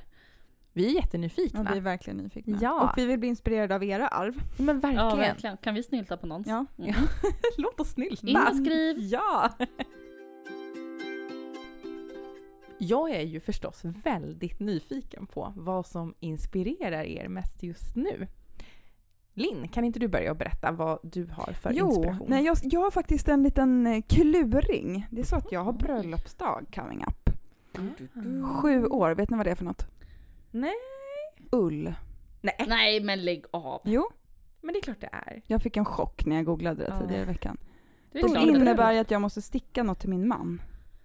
[0.74, 1.70] Vi är Ja, jättenyfikna.
[1.72, 2.58] vi är verkligen nyfikna.
[2.62, 2.84] Ja.
[2.84, 4.42] Och vi vill bli inspirerade av era arv.
[4.58, 5.06] Men verkligen.
[5.06, 5.58] Ja, verkligen.
[5.58, 6.48] Kan vi snylta på någons?
[6.48, 6.66] Ja.
[6.78, 6.94] Mm.
[7.58, 8.28] Låt oss snylta.
[8.28, 8.98] In och skriv.
[9.00, 9.50] Ja!
[12.78, 18.28] Jag är ju förstås väldigt nyfiken på vad som inspirerar er mest just nu.
[19.34, 22.28] Linn, kan inte du börja och berätta vad du har för jo, inspiration?
[22.30, 25.08] nej, jag, jag har faktiskt en liten eh, kluring.
[25.12, 27.30] Det är så att jag har bröllopsdag coming up.
[28.16, 28.48] Mm.
[28.48, 29.88] Sju år, vet ni vad det är för något?
[30.54, 30.74] Nej.
[31.52, 31.94] Ull.
[32.42, 33.82] Nej, Nej, men lägg av.
[33.84, 34.10] Jo,
[34.62, 35.42] men det är klart det är.
[35.48, 37.00] jag fick en chock när jag googlade det Ja.
[37.02, 37.58] tidigare i veckan.
[38.12, 38.38] Det är.
[38.56, 40.62] innebär att jag måste sticka något till min man.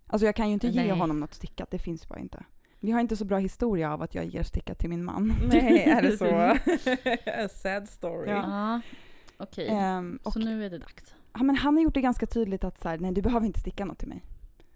[0.06, 0.90] Alltså jag kan ju inte ge Nej.
[0.98, 2.44] honom något stickat, det finns bara inte.
[2.80, 5.32] Vi har inte så bra historia av att jag ger sticka till min man.
[5.48, 6.26] Nej, är det så?
[7.44, 8.30] A sad story.
[8.30, 8.80] Ja.
[9.36, 11.14] Okej, Ehm, och, så nu är det dags.
[11.32, 13.60] ja, men han har gjort det ganska tydligt att så här, nej du behöver inte
[13.60, 14.24] sticka något till mig.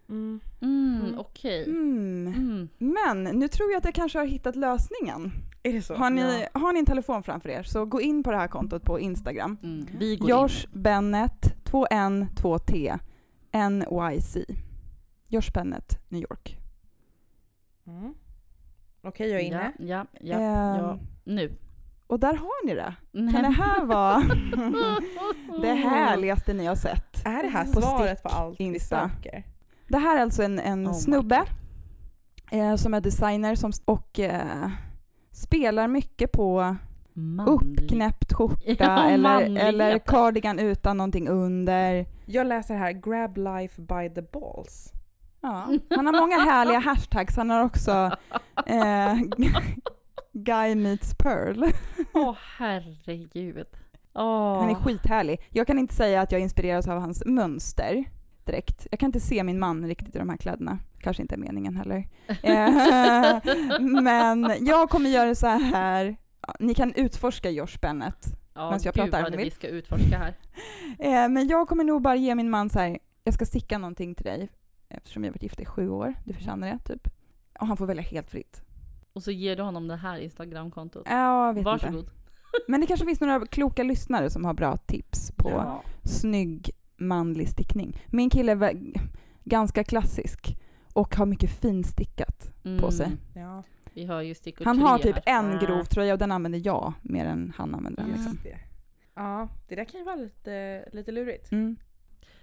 [0.08, 0.40] Mm.
[0.60, 1.18] Mm, Mm.
[1.18, 1.64] okej.
[1.64, 2.26] Mm.
[2.26, 2.68] Mm.
[2.78, 5.32] Men nu tror jag att jag kanske har hittat lösningen.
[5.62, 5.94] Är det så?
[5.94, 6.20] Har ni,
[6.52, 6.60] Ja.
[6.60, 9.56] har ni en telefon framför er så gå in på det här kontot på Instagram.
[9.62, 9.86] Mm.
[9.98, 10.82] Vi går Josh in.
[10.82, 12.98] Bennett, 2N, 2T,
[13.52, 14.36] NYC.
[15.28, 16.56] Josh Bennett, New York.
[17.86, 18.14] Mm.
[19.02, 19.72] Okej, jag är inne.
[19.78, 20.98] Ja, ja, ja, Ehm, ja.
[21.24, 21.52] Nu.
[22.06, 22.94] Och där har ni det.
[23.12, 23.34] Nej.
[23.34, 24.22] Kan det här vara
[25.62, 27.26] det härligaste ni har sett?
[27.26, 29.10] Är det här På svaret på allt vi Insta.
[29.10, 29.44] söker?
[29.92, 31.44] Det här är alltså en, en Oh snubbe
[32.50, 34.70] eh, som är designer som, och eh,
[35.32, 36.76] spelar mycket på
[37.12, 37.52] Manlig.
[37.52, 42.06] uppknäppt skjorta Ja, eller, eller cardigan utan någonting under.
[42.26, 44.92] Jag läser här, grab life by the balls.
[45.40, 45.68] Ja.
[45.90, 47.36] Han har många härliga hashtags.
[47.36, 48.10] Han har också
[48.66, 49.14] eh,
[50.32, 51.64] Guy meets Pearl.
[52.14, 53.66] Åh herregud.
[54.14, 54.60] Åh.
[54.60, 55.40] Han är skithärlig.
[55.50, 58.04] Jag kan inte säga att jag inspireras av hans mönster
[58.46, 58.86] direkt.
[58.90, 60.78] Jag kan inte se min man riktigt i de här kläderna.
[60.98, 62.08] Kanske inte är meningen heller.
[62.42, 63.40] Eh,
[64.02, 66.16] Men jag kommer göra så här.
[66.58, 68.26] Ni kan utforska Josh Bennett.
[68.54, 70.34] Ja, medan jag gud pratar vad vi ska utforska här.
[70.98, 72.98] Eh, Men jag kommer nog bara ge min man så här.
[73.24, 74.48] Jag ska sticka någonting till dig.
[74.88, 76.14] Eftersom vi har varit gifta i sju år.
[76.24, 77.08] Du förtjänar det, typ.
[77.60, 78.62] Och han får välja helt fritt.
[79.12, 81.06] Och så ger du honom det här Instagramkontot.
[81.10, 81.98] Ja, jag vet Varsågod.
[81.98, 82.10] inte.
[82.68, 85.82] Men det kanske finns några kloka lyssnare som har bra tips på Ja.
[86.04, 86.70] snygg
[87.08, 88.00] manlig stickning.
[88.06, 88.76] Min kille är
[89.44, 90.56] ganska klassisk
[90.92, 93.06] och har mycket finstickat på sig.
[93.06, 93.18] Mm.
[93.48, 93.62] Ja,
[93.94, 95.38] Vi har ju stickor Han har typ här.
[95.38, 98.10] en grov tröja och den använder jag mer än han använder den.
[98.10, 98.20] Mm.
[98.20, 98.38] Liksom.
[98.42, 98.58] det.
[99.14, 101.52] Ja, det där kan ju vara lite, lite lurigt.
[101.52, 101.76] Mm.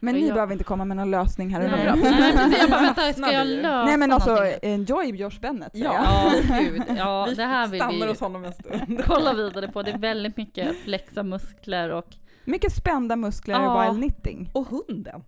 [0.01, 1.59] Men Och ni jag- behöver inte komma med någon lösning här.
[1.59, 1.95] Nej, bra.
[1.95, 4.59] Nej, men jag bara vänta, ska jag lösa Nej men alltså, någonting?
[4.61, 6.31] enjoy Josh Bennett säger Ja.
[6.49, 6.63] jag.
[6.63, 6.83] Ja, gud.
[6.97, 9.01] Ja, vi det här vill stannar vi hos honom en stund.
[9.05, 9.83] kolla vidare på.
[9.83, 12.15] Det är väldigt mycket flexa muskler och
[12.49, 13.91] Mycket spända muskler Ja.
[13.91, 14.49] wild knitting.
[14.53, 15.23] Och hunden.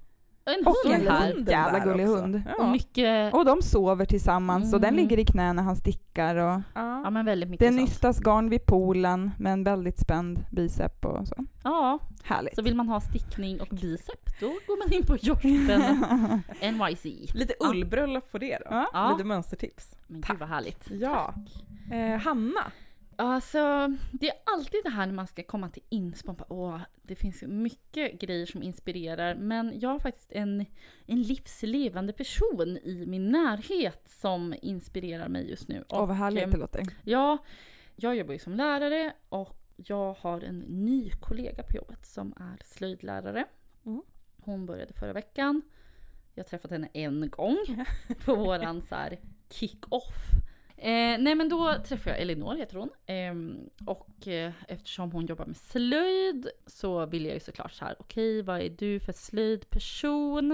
[0.46, 1.34] en Och hund en här.
[1.34, 1.50] hund.
[1.50, 2.22] Jävla gullig också.
[2.22, 2.36] hund.
[2.36, 2.72] Och Ja.
[2.72, 5.02] mycket, Och de sover tillsammans och den Mm.
[5.04, 7.10] ligger i knä när han stickar och ja Ja.
[7.10, 7.82] men väldigt mycket det sånt.
[7.82, 11.36] nystas garn vid poolen med en väldigt spänd bicep och så.
[11.64, 12.56] Ja, Härligt.
[12.56, 15.82] så vill man ha stickning och bicep, då går man in på Jorsten
[16.78, 17.34] NYC.
[17.34, 18.86] Lite ullbröllop på det då.
[18.94, 19.12] Ja.
[19.12, 19.96] Lite mönstertips.
[20.08, 20.88] Men gud vad härligt.
[20.92, 21.34] Ja.
[21.92, 22.62] Eh, Hanna.
[23.16, 26.34] Alltså, det är alltid det här när man ska komma till inspo.
[26.34, 29.36] bara, Åh, det finns mycket grejer som inspirerar.
[29.36, 30.66] Men jag har faktiskt en,
[31.06, 35.84] en livslevande person i min närhet som inspirerar mig just nu.
[35.90, 36.84] Åh vad härligt ehm, det låter.
[37.04, 37.38] Ja,
[37.96, 42.66] jag jobbar ju som lärare och jag har en ny kollega på jobbet som är
[42.66, 43.46] slöjdlärare.
[43.86, 44.02] Mm.
[44.38, 45.62] Hon började förra veckan.
[46.34, 47.58] Jag har träffat henne en gång
[48.26, 48.96] på våran så
[49.50, 50.16] kick-off.
[50.84, 52.90] Eh, nej men då träffade jag Elinor, heter hon.
[53.06, 57.96] Ehm, och eh, eftersom hon jobbar med slöjd så vill jag ju såklart så här,
[58.00, 60.52] okej vad är du för slöjdperson?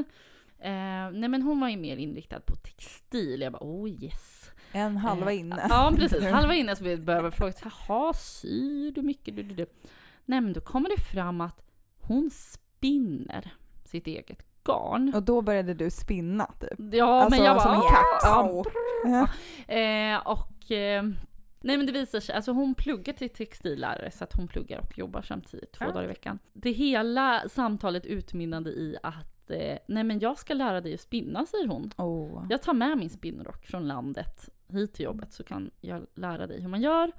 [0.59, 3.41] Eh, nej men hon var ju mer inriktad på textil.
[3.41, 4.51] Jag bara oh yes.
[4.71, 5.65] En halva Eh, inne.
[5.69, 9.35] Ja precis, halva inne så vi började fråga, jaha syr du mycket?
[9.35, 9.65] Du, du, du.
[10.25, 11.63] Nej men då kommer det fram att
[11.97, 13.53] hon spinner
[13.85, 15.11] sitt eget garn.
[15.15, 16.93] Och då började du spinna typ.
[16.93, 18.21] Ja Alltså, men jag bara som en katt.
[18.23, 18.63] Ja,
[19.03, 19.27] Ja.
[19.75, 21.03] Eh, och eh,
[21.61, 24.97] nej men det visar sig, alltså hon pluggar till textillärare så att hon pluggar och
[24.97, 25.91] jobbar samtidigt två Ah.
[25.91, 26.39] dagar i veckan.
[26.53, 31.45] Det hela samtalet utmynnade i att eh, nej men jag ska lära dig att spinna
[31.45, 31.91] säger hon.
[31.97, 32.45] Oh.
[32.49, 36.61] Jag tar med min spinnrock från landet hit till jobbet så kan jag lära dig
[36.61, 37.11] hur man gör.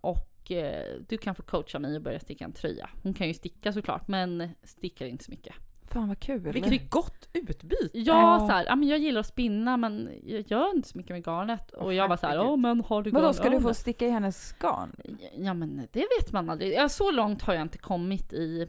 [0.00, 2.90] Och eh, du kan få coacha mig och börja sticka en tröja.
[3.02, 5.54] Hon kan ju sticka såklart men stickar inte så mycket.
[5.90, 6.40] Fan vad kul.
[6.40, 7.88] Vilket gott utbyte.
[7.92, 8.00] Ja,
[8.32, 8.38] Ja.
[8.46, 11.24] så här, ja men jag gillar att spinna men jag gör inte så mycket med
[11.26, 11.70] garnet.
[11.70, 13.56] Och Åh, jag var så här, ja men har du Vadå, garn ska du få
[13.68, 14.96] över?" sticka i hennes garn?
[15.36, 16.72] Ja men det vet man aldrig.
[16.74, 18.68] Ja, så långt har jag inte kommit i,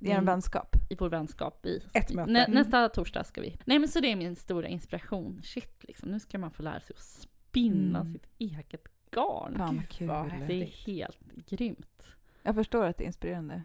[0.00, 0.76] I er vänskap?
[0.90, 1.66] i vår vänskap.
[1.66, 2.30] I, Ett möte.
[2.30, 2.54] Nä, Mm.
[2.54, 3.56] nästa torsdag ska vi.
[3.64, 5.40] Nej men så det är min stora inspiration.
[5.44, 8.12] Shit liksom, nu ska man få lära sig att spinna Mm.
[8.12, 9.54] sitt eget garn.
[9.56, 10.46] Fan vad Gud, kul.
[10.46, 11.18] Det är helt
[11.48, 12.06] grymt.
[12.42, 13.62] Jag förstår att det är inspirerande.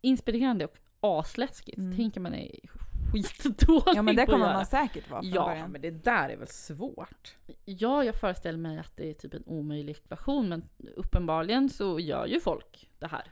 [0.00, 1.78] Inspirerande och asläskigt.
[1.78, 1.96] Mm.
[1.96, 2.50] Tänker man är
[3.12, 5.70] skitdålig Ja men det kommer man säkert vara från Ja, Ja, början.
[5.70, 7.34] men det där är väl svårt?
[7.64, 10.62] Ja, jag föreställer mig att det är typ en omöjlig ekvation men
[10.96, 13.24] uppenbarligen så gör ju folk det här.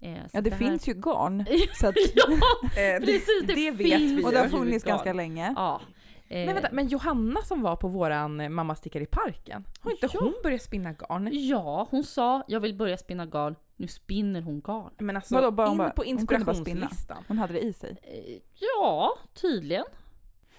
[0.00, 1.46] Eh, Ja det, här- finns ju garn.
[1.80, 2.24] Så att, ja,
[2.82, 3.42] Eh, precis!
[3.46, 4.92] Det, det vet finns vi och det har funnits garn.
[4.96, 5.52] ganska länge.
[5.56, 5.80] Ja.
[6.28, 9.90] Eh, Men vänta, men Johanna som var på våran eh, Mamma stickar i parken, har
[9.90, 10.20] inte Ja.
[10.20, 11.28] hon börjat spinna garn?
[11.32, 13.54] Ja, hon sa jag vill börja spinna garn.
[13.82, 14.90] Nu spinner hon garn.
[14.98, 17.24] Men alltså, Vadå, bara hon in bara- på hon inspirationslistan.
[17.28, 17.96] Hon hade det i sig.
[18.02, 18.38] Eh,
[18.78, 19.84] ja, tydligen.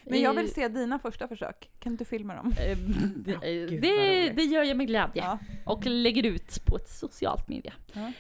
[0.03, 1.69] Men jag vill se dina första försök.
[1.79, 2.53] Kan du filma dem?
[2.59, 2.77] Eh,
[3.15, 3.37] det,
[3.81, 5.23] det, det gör jag med glädje.
[5.23, 5.37] Ja.
[5.65, 7.73] Och lägger ut på ett socialt media.
[7.93, 8.11] Ja.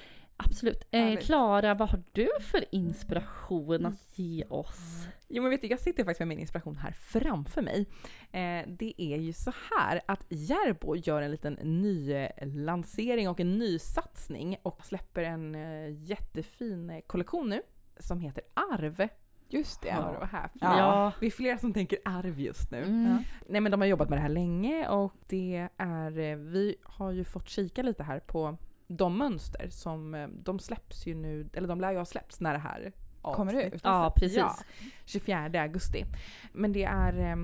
[0.45, 0.87] Absolut.
[0.91, 1.17] Eh.
[1.17, 5.07] Klara, vad har du för inspiration att ge oss?
[5.27, 7.85] Jo men vet du, jag sitter faktiskt med min inspiration här framför mig.
[8.31, 13.39] Eh, det är ju så här att Järbo gör en liten ny eh, lansering och
[13.39, 17.61] en ny satsning och släpper en eh, jättefin eh, kollektion nu
[17.99, 19.07] som heter Arv.
[19.49, 19.91] Just det.
[19.91, 20.49] Du vad här?
[20.53, 21.11] Ja.
[21.19, 22.83] Det är flera som tänker arv just nu.
[22.83, 23.11] Mm.
[23.11, 23.23] Ja.
[23.49, 27.23] Nej men de har jobbat med det här länge och det är, vi har ju
[27.23, 28.57] fått kika lite här på
[28.87, 32.53] de mönster som, eh, de släpps ju nu, eller de lär ju ha släppts när
[32.53, 33.81] det här Kommer avsnittet ut?
[33.83, 34.37] Ja, precis.
[34.37, 34.55] Ja,
[35.05, 36.05] 24 augusti.
[36.53, 37.35] Men det är, eh,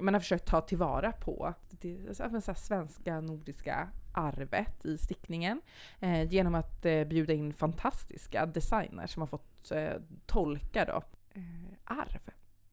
[0.00, 5.60] man har försökt ta tillvara på det så här, så svenska nordiska arvet i stickningen
[6.00, 9.92] eh, genom att eh, bjuda in fantastiska designers som har fått eh,
[10.26, 11.02] tolka då
[11.34, 11.42] eh,
[11.84, 12.20] arv.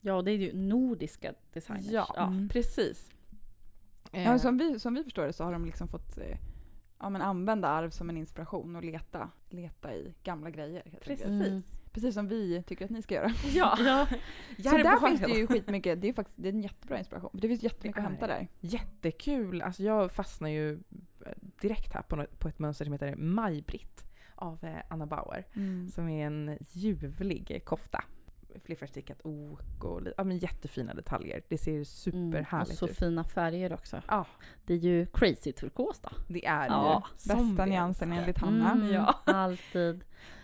[0.02, 1.86] Ja, det är ju nordiska designers.
[1.92, 2.50] Ja, Mm.
[2.50, 3.10] precis.
[4.12, 6.38] Ja, som, vi, som vi förstår det så har de liksom fått eh,
[7.00, 10.84] ja, men använda arv som en inspiration och leta, leta i gamla grejer.
[10.86, 11.26] helt Precis.
[11.26, 11.62] Mm.
[11.92, 13.32] Precis som vi tycker att ni ska göra.
[13.54, 13.78] Ja,
[14.58, 17.00] Ja, Så där har finns det ju skitmycket, det är faktiskt det är en jättebra
[17.00, 17.32] inspiration.
[17.34, 18.48] Det finns jättemycket Det att hämta är där.
[18.60, 19.62] Jättekul.
[19.62, 21.32] Alltså jag fastnar ju eh,
[21.62, 24.04] direkt här på, något, på ett mönster som heter Maj-Britt
[24.36, 25.46] av eh, Anna Bauer.
[25.92, 28.04] Som är en ljuvlig kofta.
[28.66, 31.42] Flerfärgstickat ok och ja, men jättefina detaljer.
[31.48, 31.82] Det ser mm.
[31.82, 32.98] och superhärligt så ut.
[32.98, 34.02] fina färger också.
[34.08, 34.26] Ja,
[34.66, 36.10] Det är ju crazy turkos då.
[36.28, 38.72] det är Ja, ju Bästa nyansen enligt Hanna.
[38.72, 39.16] Mm, Ja.
[39.26, 39.96] Alltid.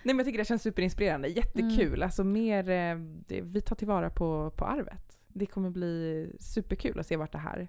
[0.03, 1.27] Nej men jag tycker det känns superinspirerande.
[1.27, 1.87] Jättekul.
[1.93, 2.03] Mm.
[2.03, 2.95] Alltså mer, eh,
[3.27, 5.17] det, vi tar tillvara på, på arvet.
[5.27, 7.67] Det kommer bli superkul att se vart det här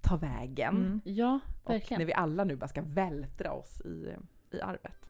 [0.00, 0.76] tar vägen.
[0.76, 1.00] Mm.
[1.04, 1.98] Ja, Och verkligen.
[2.00, 4.14] när vi alla nu bara ska vältra oss i,
[4.56, 5.06] i arvet.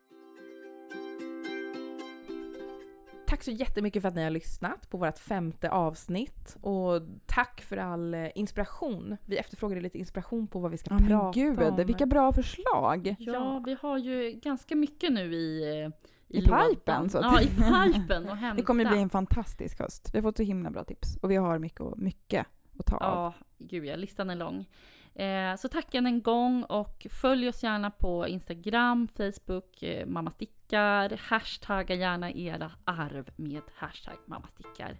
[3.29, 6.57] Tack så jättemycket för att ni har lyssnat på vårt femte avsnitt.
[6.61, 9.17] Och tack för all eh, inspiration.
[9.27, 11.77] Vi efterfrågade lite inspiration på vad vi ska Ja men prata gud, om.
[11.87, 13.15] vilka bra förslag!
[13.19, 15.91] Ja, vi har ju ganska mycket nu i eh,
[16.29, 16.69] I lådan.
[16.71, 17.47] pipen, så att Ja, i
[17.93, 18.57] pipen och hämta.
[18.57, 20.11] Det kommer bli en fantastisk höst.
[20.13, 22.47] Vi har fått så himla bra tips och vi har mycket, och- mycket
[22.79, 23.03] att ta av.
[23.03, 24.67] Ja, gud ja, listan är lång.
[25.15, 30.31] Eh, så tack än en gång och följ oss gärna på Instagram, Facebook, eh, Mamma
[30.67, 31.19] stickar.
[31.29, 34.97] Hashtagga gärna era arv med hashtag mammastickar.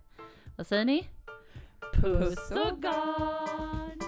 [0.57, 1.09] Vad säger ni?
[1.93, 4.01] Puss och garn!